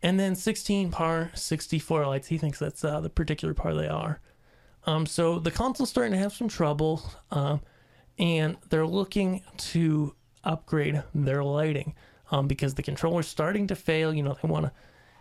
and 0.02 0.20
then 0.20 0.34
16 0.34 0.90
par 0.90 1.30
64 1.34 2.06
lights. 2.06 2.28
He 2.28 2.38
thinks 2.38 2.58
that's 2.58 2.84
uh, 2.84 3.00
the 3.00 3.10
particular 3.10 3.54
par 3.54 3.74
they 3.74 3.88
are. 3.88 4.20
Um, 4.86 5.06
so 5.06 5.38
the 5.38 5.50
console's 5.50 5.90
starting 5.90 6.12
to 6.12 6.18
have 6.18 6.32
some 6.32 6.48
trouble, 6.48 7.02
um, 7.30 7.60
and 8.18 8.56
they're 8.68 8.86
looking 8.86 9.42
to 9.56 10.14
upgrade 10.44 11.02
their 11.14 11.42
lighting 11.42 11.94
um, 12.30 12.46
because 12.46 12.74
the 12.74 12.82
controller's 12.82 13.26
starting 13.26 13.66
to 13.68 13.74
fail. 13.74 14.12
You 14.12 14.22
know, 14.22 14.36
they 14.42 14.48
want 14.48 14.66
to 14.66 14.72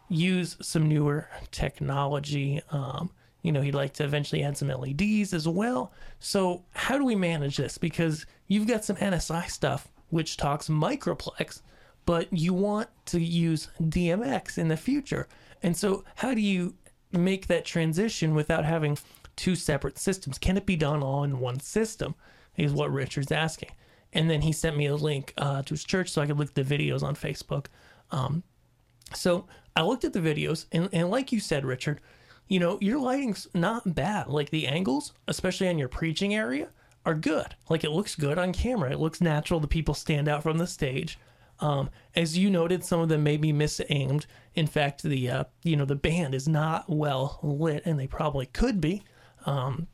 use 0.09 0.57
some 0.61 0.89
newer 0.89 1.29
technology. 1.51 2.61
Um, 2.71 3.11
you 3.43 3.51
know, 3.51 3.61
he'd 3.61 3.75
like 3.75 3.93
to 3.93 4.03
eventually 4.03 4.41
add 4.41 4.57
some 4.57 4.69
LEDs 4.69 5.33
as 5.33 5.47
well. 5.47 5.91
So, 6.19 6.63
how 6.71 6.97
do 6.97 7.05
we 7.05 7.15
manage 7.15 7.57
this? 7.57 7.77
Because 7.77 8.25
you've 8.47 8.67
got 8.67 8.83
some 8.83 8.95
NSI 8.95 9.49
stuff 9.49 9.89
which 10.09 10.37
talks 10.37 10.69
microplex, 10.69 11.61
but 12.05 12.31
you 12.31 12.53
want 12.53 12.89
to 13.05 13.19
use 13.19 13.67
DMX 13.81 14.57
in 14.57 14.69
the 14.69 14.77
future. 14.77 15.27
And 15.61 15.75
so, 15.75 16.05
how 16.15 16.33
do 16.33 16.41
you 16.41 16.73
make 17.11 17.47
that 17.47 17.65
transition 17.65 18.33
without 18.33 18.63
having 18.65 18.97
two 19.35 19.55
separate 19.55 19.97
systems? 19.97 20.37
Can 20.37 20.55
it 20.57 20.65
be 20.65 20.77
done 20.77 21.03
all 21.03 21.23
in 21.23 21.39
one 21.39 21.59
system? 21.59 22.15
Is 22.55 22.71
what 22.71 22.93
Richard's 22.93 23.31
asking. 23.31 23.71
And 24.13 24.29
then 24.29 24.41
he 24.41 24.51
sent 24.51 24.77
me 24.77 24.85
a 24.85 24.95
link 24.95 25.33
uh, 25.37 25.63
to 25.63 25.73
his 25.73 25.83
church 25.83 26.09
so 26.09 26.21
I 26.21 26.27
could 26.27 26.37
look 26.37 26.49
at 26.49 26.55
the 26.55 26.63
videos 26.63 27.01
on 27.01 27.15
Facebook. 27.15 27.65
Um, 28.11 28.43
so 29.15 29.47
I 29.75 29.81
looked 29.81 30.05
at 30.05 30.13
the 30.13 30.19
videos, 30.19 30.67
and, 30.71 30.87
and 30.93 31.09
like 31.09 31.31
you 31.31 31.39
said, 31.39 31.65
Richard, 31.65 31.99
you 32.53 32.59
know, 32.59 32.77
your 32.81 32.99
lighting's 32.99 33.47
not 33.55 33.95
bad. 33.95 34.27
Like 34.27 34.51
the 34.51 34.67
angles, 34.67 35.11
especially 35.27 35.69
on 35.69 35.79
your 35.79 35.87
preaching 35.87 36.35
area, 36.35 36.69
are 37.03 37.15
good. 37.15 37.55
Like 37.67 37.83
it 37.83 37.89
looks 37.89 38.15
good 38.15 38.37
on 38.37 38.53
camera. 38.53 38.91
It 38.91 38.99
looks 38.99 39.21
natural. 39.21 39.59
The 39.59 39.67
people 39.67 39.95
stand 39.95 40.27
out 40.27 40.43
from 40.43 40.59
the 40.59 40.67
stage. 40.67 41.17
Um, 41.61 41.89
as 42.15 42.37
you 42.37 42.51
noted, 42.51 42.85
some 42.85 42.99
of 42.99 43.09
them 43.09 43.23
may 43.23 43.37
be 43.37 43.51
misaimed. 43.51 44.27
In 44.53 44.67
fact, 44.67 45.01
the 45.01 45.31
uh, 45.31 45.43
you 45.63 45.75
know 45.75 45.85
the 45.85 45.95
band 45.95 46.35
is 46.35 46.47
not 46.47 46.85
well 46.87 47.39
lit, 47.41 47.87
and 47.87 47.99
they 47.99 48.05
probably 48.05 48.45
could 48.45 48.79
be, 48.79 49.01
um, 49.47 49.87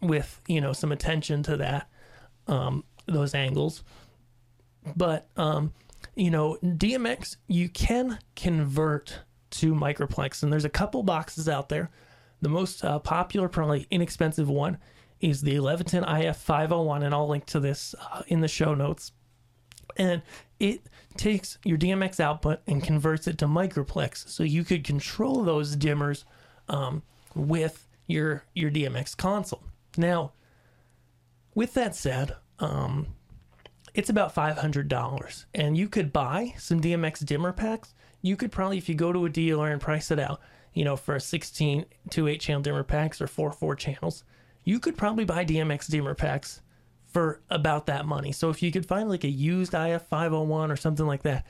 with 0.00 0.40
you 0.48 0.62
know 0.62 0.72
some 0.72 0.90
attention 0.90 1.42
to 1.42 1.56
that 1.58 1.90
um, 2.46 2.82
those 3.04 3.34
angles. 3.34 3.84
But 4.96 5.28
um, 5.36 5.74
you 6.14 6.30
know 6.30 6.56
DMX, 6.62 7.36
you 7.46 7.68
can 7.68 8.20
convert 8.36 9.20
to 9.50 9.74
microplex, 9.74 10.42
and 10.42 10.52
there's 10.52 10.64
a 10.64 10.70
couple 10.70 11.02
boxes 11.02 11.48
out 11.48 11.68
there. 11.68 11.90
The 12.40 12.48
most 12.48 12.84
uh, 12.84 12.98
popular, 12.98 13.48
probably 13.48 13.86
inexpensive 13.90 14.48
one, 14.48 14.78
is 15.20 15.42
the 15.42 15.56
Leviton 15.56 16.04
IF 16.20 16.36
501, 16.36 17.02
and 17.02 17.14
I'll 17.14 17.28
link 17.28 17.46
to 17.46 17.60
this 17.60 17.94
uh, 18.12 18.22
in 18.28 18.40
the 18.40 18.48
show 18.48 18.74
notes. 18.74 19.12
And 19.96 20.22
it 20.60 20.82
takes 21.16 21.58
your 21.64 21.76
DMX 21.76 22.20
output 22.20 22.60
and 22.66 22.82
converts 22.82 23.26
it 23.26 23.38
to 23.38 23.46
microplex, 23.46 24.28
so 24.28 24.44
you 24.44 24.64
could 24.64 24.84
control 24.84 25.42
those 25.42 25.76
dimmers 25.76 26.24
um, 26.68 27.02
with 27.34 27.88
your 28.06 28.44
your 28.54 28.70
DMX 28.70 29.16
console. 29.16 29.64
Now, 29.96 30.32
with 31.54 31.74
that 31.74 31.96
said, 31.96 32.36
um, 32.60 33.08
it's 33.98 34.10
about 34.10 34.32
five 34.32 34.56
hundred 34.56 34.86
dollars, 34.86 35.46
and 35.52 35.76
you 35.76 35.88
could 35.88 36.12
buy 36.12 36.54
some 36.56 36.80
DMX 36.80 37.26
dimmer 37.26 37.52
packs. 37.52 37.94
You 38.22 38.36
could 38.36 38.52
probably, 38.52 38.78
if 38.78 38.88
you 38.88 38.94
go 38.94 39.12
to 39.12 39.24
a 39.24 39.28
dealer 39.28 39.72
and 39.72 39.80
price 39.80 40.12
it 40.12 40.20
out, 40.20 40.40
you 40.72 40.84
know, 40.84 40.94
for 40.94 41.16
a 41.16 41.20
16 41.20 41.84
to 42.10 42.28
8 42.28 42.40
channel 42.40 42.62
dimmer 42.62 42.84
packs 42.84 43.20
or 43.20 43.26
four 43.26 43.50
four 43.50 43.74
channels, 43.74 44.22
you 44.62 44.78
could 44.78 44.96
probably 44.96 45.24
buy 45.24 45.44
DMX 45.44 45.90
dimmer 45.90 46.14
packs 46.14 46.62
for 47.06 47.40
about 47.50 47.86
that 47.86 48.06
money. 48.06 48.30
So 48.30 48.50
if 48.50 48.62
you 48.62 48.70
could 48.70 48.86
find 48.86 49.08
like 49.08 49.24
a 49.24 49.28
used 49.28 49.74
IF 49.74 50.02
501 50.02 50.70
or 50.70 50.76
something 50.76 51.06
like 51.06 51.24
that, 51.24 51.44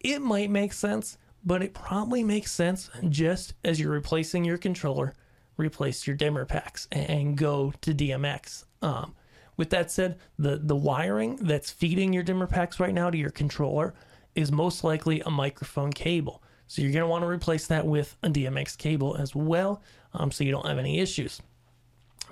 it 0.00 0.20
might 0.20 0.50
make 0.50 0.72
sense, 0.72 1.18
but 1.44 1.62
it 1.62 1.72
probably 1.72 2.24
makes 2.24 2.50
sense 2.50 2.90
just 3.08 3.54
as 3.62 3.78
you're 3.78 3.92
replacing 3.92 4.44
your 4.44 4.58
controller, 4.58 5.14
replace 5.56 6.04
your 6.04 6.16
dimmer 6.16 6.44
packs 6.44 6.88
and 6.90 7.38
go 7.38 7.72
to 7.80 7.94
DMX. 7.94 8.64
Um, 8.82 9.14
with 9.60 9.68
that 9.68 9.90
said, 9.90 10.16
the 10.38 10.56
the 10.56 10.74
wiring 10.74 11.36
that's 11.36 11.70
feeding 11.70 12.14
your 12.14 12.22
dimmer 12.22 12.46
packs 12.46 12.80
right 12.80 12.94
now 12.94 13.10
to 13.10 13.18
your 13.18 13.28
controller 13.28 13.92
is 14.34 14.50
most 14.50 14.84
likely 14.84 15.20
a 15.20 15.30
microphone 15.30 15.92
cable. 15.92 16.42
So 16.66 16.80
you're 16.80 16.92
going 16.92 17.02
to 17.02 17.06
want 17.06 17.24
to 17.24 17.28
replace 17.28 17.66
that 17.66 17.86
with 17.86 18.16
a 18.22 18.30
DMX 18.30 18.78
cable 18.78 19.16
as 19.16 19.34
well, 19.34 19.82
um, 20.14 20.30
so 20.30 20.44
you 20.44 20.50
don't 20.50 20.64
have 20.64 20.78
any 20.78 20.98
issues 20.98 21.42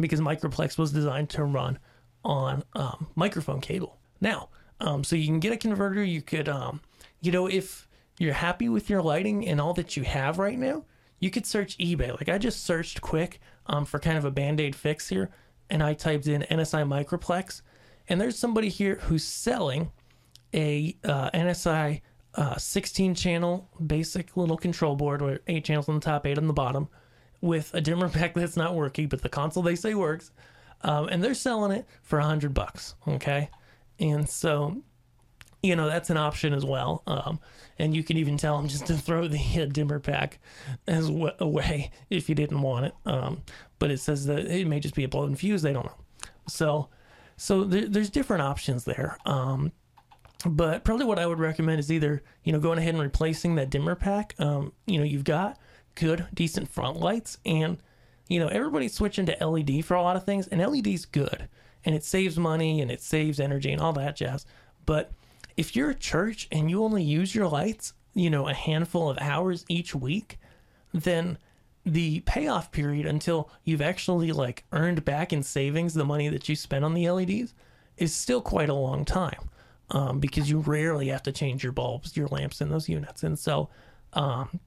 because 0.00 0.22
Microplex 0.22 0.78
was 0.78 0.90
designed 0.90 1.28
to 1.30 1.44
run 1.44 1.78
on 2.24 2.64
um, 2.72 3.08
microphone 3.14 3.60
cable. 3.60 3.98
Now, 4.22 4.48
um, 4.80 5.04
so 5.04 5.14
you 5.14 5.26
can 5.26 5.38
get 5.38 5.52
a 5.52 5.58
converter. 5.58 6.02
You 6.02 6.22
could, 6.22 6.48
um, 6.48 6.80
you 7.20 7.30
know, 7.30 7.46
if 7.46 7.86
you're 8.18 8.32
happy 8.32 8.70
with 8.70 8.88
your 8.88 9.02
lighting 9.02 9.46
and 9.46 9.60
all 9.60 9.74
that 9.74 9.98
you 9.98 10.02
have 10.04 10.38
right 10.38 10.58
now, 10.58 10.86
you 11.20 11.30
could 11.30 11.44
search 11.44 11.76
eBay. 11.76 12.10
Like 12.12 12.30
I 12.30 12.38
just 12.38 12.64
searched 12.64 13.02
quick 13.02 13.38
um, 13.66 13.84
for 13.84 13.98
kind 13.98 14.16
of 14.16 14.24
a 14.24 14.30
band 14.30 14.62
aid 14.62 14.74
fix 14.74 15.10
here, 15.10 15.30
and 15.70 15.82
I 15.82 15.94
typed 15.94 16.26
in 16.26 16.42
NSI 16.50 16.86
Microplex, 16.86 17.62
and 18.08 18.20
there's 18.20 18.38
somebody 18.38 18.68
here 18.68 18.96
who's 19.02 19.24
selling 19.24 19.90
a 20.54 20.96
uh, 21.04 21.30
NSI 21.30 22.00
uh, 22.34 22.56
16 22.56 23.14
channel 23.14 23.68
basic 23.84 24.36
little 24.36 24.56
control 24.56 24.96
board 24.96 25.20
with 25.22 25.40
eight 25.46 25.64
channels 25.64 25.88
on 25.88 25.96
the 25.96 26.00
top, 26.00 26.26
eight 26.26 26.38
on 26.38 26.46
the 26.46 26.52
bottom 26.52 26.88
with 27.40 27.72
a 27.74 27.80
dimmer 27.80 28.08
pack 28.08 28.34
that's 28.34 28.56
not 28.56 28.74
working, 28.74 29.08
but 29.08 29.22
the 29.22 29.28
console 29.28 29.62
they 29.62 29.76
say 29.76 29.94
works, 29.94 30.30
um, 30.82 31.08
and 31.08 31.22
they're 31.22 31.34
selling 31.34 31.72
it 31.72 31.86
for 32.02 32.18
a 32.18 32.24
hundred 32.24 32.54
bucks. 32.54 32.94
Okay, 33.06 33.50
and 33.98 34.28
so 34.28 34.82
you 35.62 35.74
know 35.74 35.88
that's 35.88 36.10
an 36.10 36.16
option 36.16 36.52
as 36.52 36.64
well. 36.64 37.02
Um, 37.06 37.40
and 37.78 37.94
you 37.94 38.02
can 38.02 38.16
even 38.16 38.36
tell 38.36 38.56
them 38.56 38.68
just 38.68 38.86
to 38.86 38.94
throw 38.94 39.28
the 39.28 39.62
uh, 39.62 39.66
dimmer 39.66 40.00
pack 40.00 40.38
as 40.86 41.08
w- 41.08 41.32
away 41.38 41.90
if 42.10 42.28
you 42.28 42.34
didn't 42.34 42.62
want 42.62 42.86
it. 42.86 42.94
Um, 43.04 43.42
but 43.78 43.90
it 43.90 44.00
says 44.00 44.26
that 44.26 44.46
it 44.46 44.66
may 44.66 44.80
just 44.80 44.94
be 44.94 45.04
a 45.04 45.08
blown 45.08 45.34
fuse. 45.34 45.62
They 45.62 45.72
don't 45.72 45.86
know. 45.86 45.98
So, 46.48 46.88
so 47.36 47.64
there, 47.64 47.86
there's 47.86 48.10
different 48.10 48.42
options 48.42 48.84
there. 48.84 49.18
Um, 49.24 49.72
but 50.46 50.84
probably 50.84 51.04
what 51.04 51.18
I 51.18 51.26
would 51.26 51.40
recommend 51.40 51.80
is 51.80 51.90
either 51.90 52.22
you 52.44 52.52
know 52.52 52.60
going 52.60 52.78
ahead 52.78 52.94
and 52.94 53.02
replacing 53.02 53.56
that 53.56 53.70
dimmer 53.70 53.94
pack. 53.94 54.34
Um, 54.38 54.72
you 54.86 54.98
know 54.98 55.04
you've 55.04 55.24
got 55.24 55.58
good, 55.94 56.26
decent 56.32 56.68
front 56.68 56.98
lights, 56.98 57.38
and 57.44 57.78
you 58.28 58.38
know 58.38 58.48
everybody's 58.48 58.94
switching 58.94 59.26
to 59.26 59.46
LED 59.46 59.84
for 59.84 59.94
a 59.94 60.02
lot 60.02 60.16
of 60.16 60.24
things, 60.24 60.46
and 60.48 60.60
LED's 60.60 61.06
good, 61.06 61.48
and 61.84 61.94
it 61.94 62.04
saves 62.04 62.38
money 62.38 62.80
and 62.80 62.90
it 62.90 63.02
saves 63.02 63.40
energy 63.40 63.72
and 63.72 63.80
all 63.80 63.92
that 63.94 64.16
jazz. 64.16 64.46
But 64.86 65.12
if 65.56 65.74
you're 65.74 65.90
a 65.90 65.94
church 65.94 66.46
and 66.52 66.70
you 66.70 66.84
only 66.84 67.02
use 67.02 67.34
your 67.34 67.48
lights, 67.48 67.92
you 68.14 68.30
know, 68.30 68.46
a 68.48 68.54
handful 68.54 69.10
of 69.10 69.18
hours 69.20 69.64
each 69.68 69.94
week, 69.94 70.38
then 70.94 71.36
the 71.88 72.20
payoff 72.20 72.70
period 72.70 73.06
until 73.06 73.50
you've 73.64 73.82
actually 73.82 74.32
like 74.32 74.64
earned 74.72 75.04
back 75.04 75.32
in 75.32 75.42
savings 75.42 75.94
the 75.94 76.04
money 76.04 76.28
that 76.28 76.48
you 76.48 76.56
spent 76.56 76.84
on 76.84 76.94
the 76.94 77.10
LEDs 77.10 77.54
is 77.96 78.14
still 78.14 78.40
quite 78.40 78.68
a 78.68 78.74
long 78.74 79.04
time 79.04 79.48
um, 79.90 80.20
because 80.20 80.48
you 80.50 80.58
rarely 80.60 81.08
have 81.08 81.22
to 81.24 81.32
change 81.32 81.62
your 81.62 81.72
bulbs, 81.72 82.16
your 82.16 82.28
lamps 82.28 82.60
in 82.60 82.68
those 82.68 82.88
units. 82.88 83.22
And 83.22 83.38
so, 83.38 83.68
um, 84.12 84.60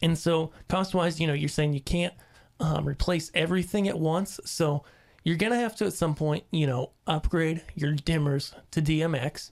and 0.00 0.16
so 0.16 0.52
cost 0.68 0.94
wise, 0.94 1.20
you 1.20 1.26
know, 1.26 1.32
you're 1.32 1.48
saying 1.48 1.72
you 1.72 1.80
can't 1.80 2.14
um, 2.60 2.88
replace 2.88 3.30
everything 3.34 3.88
at 3.88 3.98
once. 3.98 4.40
So 4.44 4.84
you're 5.24 5.36
to 5.36 5.56
have 5.56 5.76
to 5.76 5.86
at 5.86 5.92
some 5.92 6.14
point, 6.14 6.44
you 6.50 6.66
know, 6.66 6.90
upgrade 7.06 7.62
your 7.74 7.92
dimmers 7.92 8.54
to 8.70 8.80
DMX. 8.80 9.50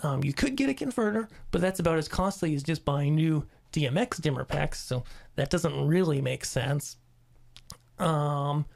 Um, 0.00 0.24
you 0.24 0.32
could 0.32 0.56
get 0.56 0.68
a 0.68 0.74
converter, 0.74 1.28
but 1.50 1.60
that's 1.60 1.80
about 1.80 1.98
as 1.98 2.08
costly 2.08 2.54
as 2.54 2.62
just 2.62 2.84
buying 2.84 3.14
new 3.14 3.46
DMX 3.72 4.20
dimmer 4.20 4.44
packs. 4.44 4.80
So 4.80 5.04
that 5.36 5.50
doesn't 5.50 5.86
really 5.86 6.20
make 6.20 6.44
sense. 6.44 6.96
Um, 7.98 8.66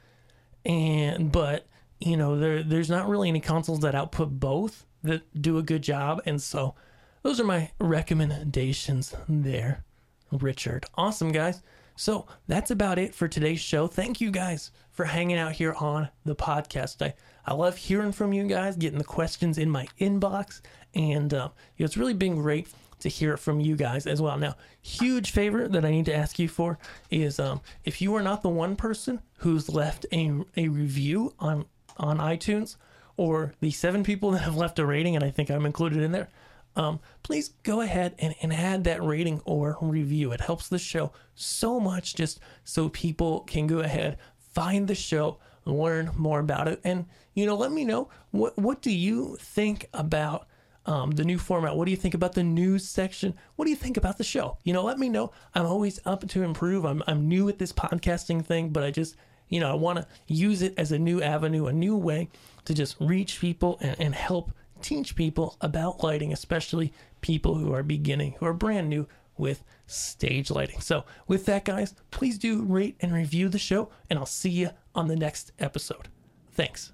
and 0.65 1.31
but 1.31 1.67
you 1.99 2.17
know 2.17 2.37
there 2.37 2.61
there's 2.63 2.89
not 2.89 3.07
really 3.07 3.29
any 3.29 3.39
consoles 3.39 3.79
that 3.79 3.95
output 3.95 4.39
both 4.39 4.85
that 5.03 5.41
do 5.41 5.57
a 5.57 5.63
good 5.63 5.81
job, 5.81 6.21
and 6.25 6.41
so 6.41 6.75
those 7.23 7.39
are 7.39 7.45
my 7.45 7.71
recommendations 7.79 9.15
there, 9.27 9.83
Richard. 10.31 10.85
Awesome 10.95 11.31
guys. 11.31 11.61
So 11.95 12.27
that's 12.47 12.69
about 12.69 12.99
it 12.99 13.15
for 13.15 13.27
today's 13.27 13.59
show. 13.59 13.87
Thank 13.87 14.21
you 14.21 14.29
guys 14.29 14.69
for 14.91 15.05
hanging 15.05 15.37
out 15.37 15.53
here 15.53 15.73
on 15.73 16.09
the 16.25 16.35
podcast. 16.35 17.01
I, 17.03 17.15
I 17.43 17.55
love 17.55 17.75
hearing 17.75 18.11
from 18.11 18.33
you 18.33 18.45
guys, 18.45 18.75
getting 18.75 18.99
the 18.99 19.03
questions 19.03 19.57
in 19.57 19.69
my 19.69 19.87
inbox, 19.99 20.61
and 20.93 21.33
uh, 21.33 21.49
you 21.75 21.83
know, 21.83 21.85
it's 21.85 21.97
really 21.97 22.13
been 22.13 22.35
great 22.35 22.67
to 22.99 23.09
hear 23.09 23.33
it 23.33 23.39
from 23.39 23.59
you 23.59 23.75
guys 23.75 24.07
as 24.07 24.21
well. 24.21 24.37
Now, 24.37 24.55
huge 24.81 25.31
favor 25.31 25.67
that 25.67 25.85
I 25.85 25.91
need 25.91 26.05
to 26.05 26.15
ask 26.15 26.39
you 26.39 26.47
for 26.47 26.79
is 27.09 27.39
um, 27.39 27.61
if 27.85 28.01
you 28.01 28.15
are 28.15 28.23
not 28.23 28.41
the 28.41 28.49
one 28.49 28.75
person 28.75 29.21
who's 29.37 29.69
left 29.69 30.05
a, 30.11 30.31
a 30.55 30.67
review 30.67 31.33
on 31.39 31.65
on 31.97 32.19
iTunes, 32.19 32.75
or 33.15 33.53
the 33.59 33.71
seven 33.71 34.03
people 34.03 34.31
that 34.31 34.43
have 34.43 34.55
left 34.55 34.79
a 34.79 34.85
rating, 34.85 35.15
and 35.15 35.23
I 35.23 35.31
think 35.31 35.49
I'm 35.49 35.65
included 35.65 36.01
in 36.01 36.11
there, 36.11 36.29
um, 36.75 36.99
please 37.23 37.49
go 37.63 37.81
ahead 37.81 38.13
and, 38.19 38.35
and 38.41 38.53
add 38.53 38.83
that 38.83 39.03
rating 39.03 39.41
or 39.45 39.77
review. 39.81 40.31
It 40.31 40.41
helps 40.41 40.69
the 40.69 40.77
show 40.77 41.11
so 41.33 41.79
much 41.79 42.13
just 42.13 42.39
so 42.63 42.87
people 42.89 43.41
can 43.41 43.65
go 43.65 43.79
ahead, 43.79 44.17
find 44.53 44.87
the 44.87 44.95
show, 44.95 45.39
learn 45.65 46.11
more 46.15 46.39
about 46.39 46.67
it, 46.67 46.79
and 46.83 47.05
you 47.33 47.45
know, 47.45 47.55
let 47.55 47.71
me 47.71 47.83
know 47.83 48.09
what 48.31 48.57
what 48.57 48.81
do 48.81 48.91
you 48.91 49.37
think 49.39 49.87
about 49.93 50.46
um, 50.87 51.11
the 51.11 51.25
new 51.25 51.37
format. 51.37 51.75
What 51.75 51.85
do 51.85 51.91
you 51.91 51.97
think 51.97 52.13
about 52.13 52.33
the 52.33 52.43
news 52.43 52.87
section? 52.87 53.35
What 53.55 53.65
do 53.65 53.71
you 53.71 53.77
think 53.77 53.97
about 53.97 54.17
the 54.17 54.23
show? 54.23 54.57
You 54.63 54.73
know, 54.73 54.83
let 54.83 54.97
me 54.97 55.09
know. 55.09 55.31
I'm 55.53 55.65
always 55.65 55.99
up 56.05 56.27
to 56.27 56.43
improve. 56.43 56.85
I'm 56.85 57.03
I'm 57.07 57.27
new 57.27 57.47
at 57.49 57.59
this 57.59 57.73
podcasting 57.73 58.45
thing, 58.45 58.69
but 58.69 58.83
I 58.83 58.91
just 58.91 59.15
you 59.49 59.59
know 59.59 59.69
I 59.69 59.75
want 59.75 59.99
to 59.99 60.07
use 60.27 60.61
it 60.61 60.73
as 60.77 60.91
a 60.91 60.97
new 60.97 61.21
avenue, 61.21 61.67
a 61.67 61.73
new 61.73 61.95
way 61.95 62.29
to 62.65 62.73
just 62.73 62.95
reach 62.99 63.39
people 63.39 63.77
and, 63.81 63.99
and 63.99 64.15
help 64.15 64.51
teach 64.81 65.15
people 65.15 65.57
about 65.61 66.03
lighting, 66.03 66.31
especially 66.31 66.93
people 67.21 67.55
who 67.55 67.73
are 67.73 67.83
beginning, 67.83 68.35
who 68.39 68.45
are 68.45 68.53
brand 68.53 68.89
new 68.89 69.07
with 69.37 69.63
stage 69.85 70.49
lighting. 70.49 70.79
So, 70.79 71.03
with 71.27 71.45
that, 71.45 71.65
guys, 71.65 71.93
please 72.11 72.37
do 72.37 72.63
rate 72.63 72.95
and 73.01 73.13
review 73.13 73.49
the 73.49 73.59
show, 73.59 73.89
and 74.09 74.17
I'll 74.17 74.25
see 74.25 74.49
you 74.49 74.69
on 74.95 75.07
the 75.07 75.15
next 75.15 75.51
episode. 75.59 76.07
Thanks. 76.51 76.93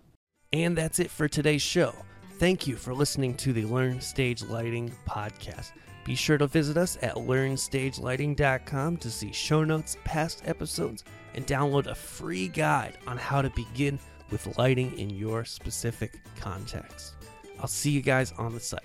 And 0.51 0.77
that's 0.77 0.99
it 0.99 1.09
for 1.09 1.27
today's 1.27 1.61
show. 1.61 1.95
Thank 2.43 2.67
you 2.67 2.75
for 2.75 2.93
listening 2.93 3.35
to 3.35 3.53
the 3.53 3.63
Learn 3.63 4.01
Stage 4.01 4.43
Lighting 4.43 4.91
podcast. 5.07 5.71
Be 6.03 6.13
sure 6.13 6.37
to 6.37 6.45
visit 6.45 6.75
us 6.75 6.97
at 7.01 7.15
learnstagelighting.com 7.15 8.97
to 8.97 9.09
see 9.09 9.31
show 9.31 9.63
notes, 9.63 9.95
past 10.03 10.41
episodes, 10.43 11.05
and 11.35 11.47
download 11.47 11.85
a 11.85 11.95
free 11.95 12.49
guide 12.49 12.97
on 13.07 13.15
how 13.15 13.41
to 13.41 13.49
begin 13.51 13.97
with 14.29 14.57
lighting 14.57 14.99
in 14.99 15.09
your 15.09 15.45
specific 15.45 16.19
context. 16.37 17.13
I'll 17.61 17.67
see 17.67 17.91
you 17.91 18.01
guys 18.01 18.33
on 18.33 18.53
the 18.53 18.59
site. 18.59 18.81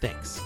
Thanks. 0.00 0.40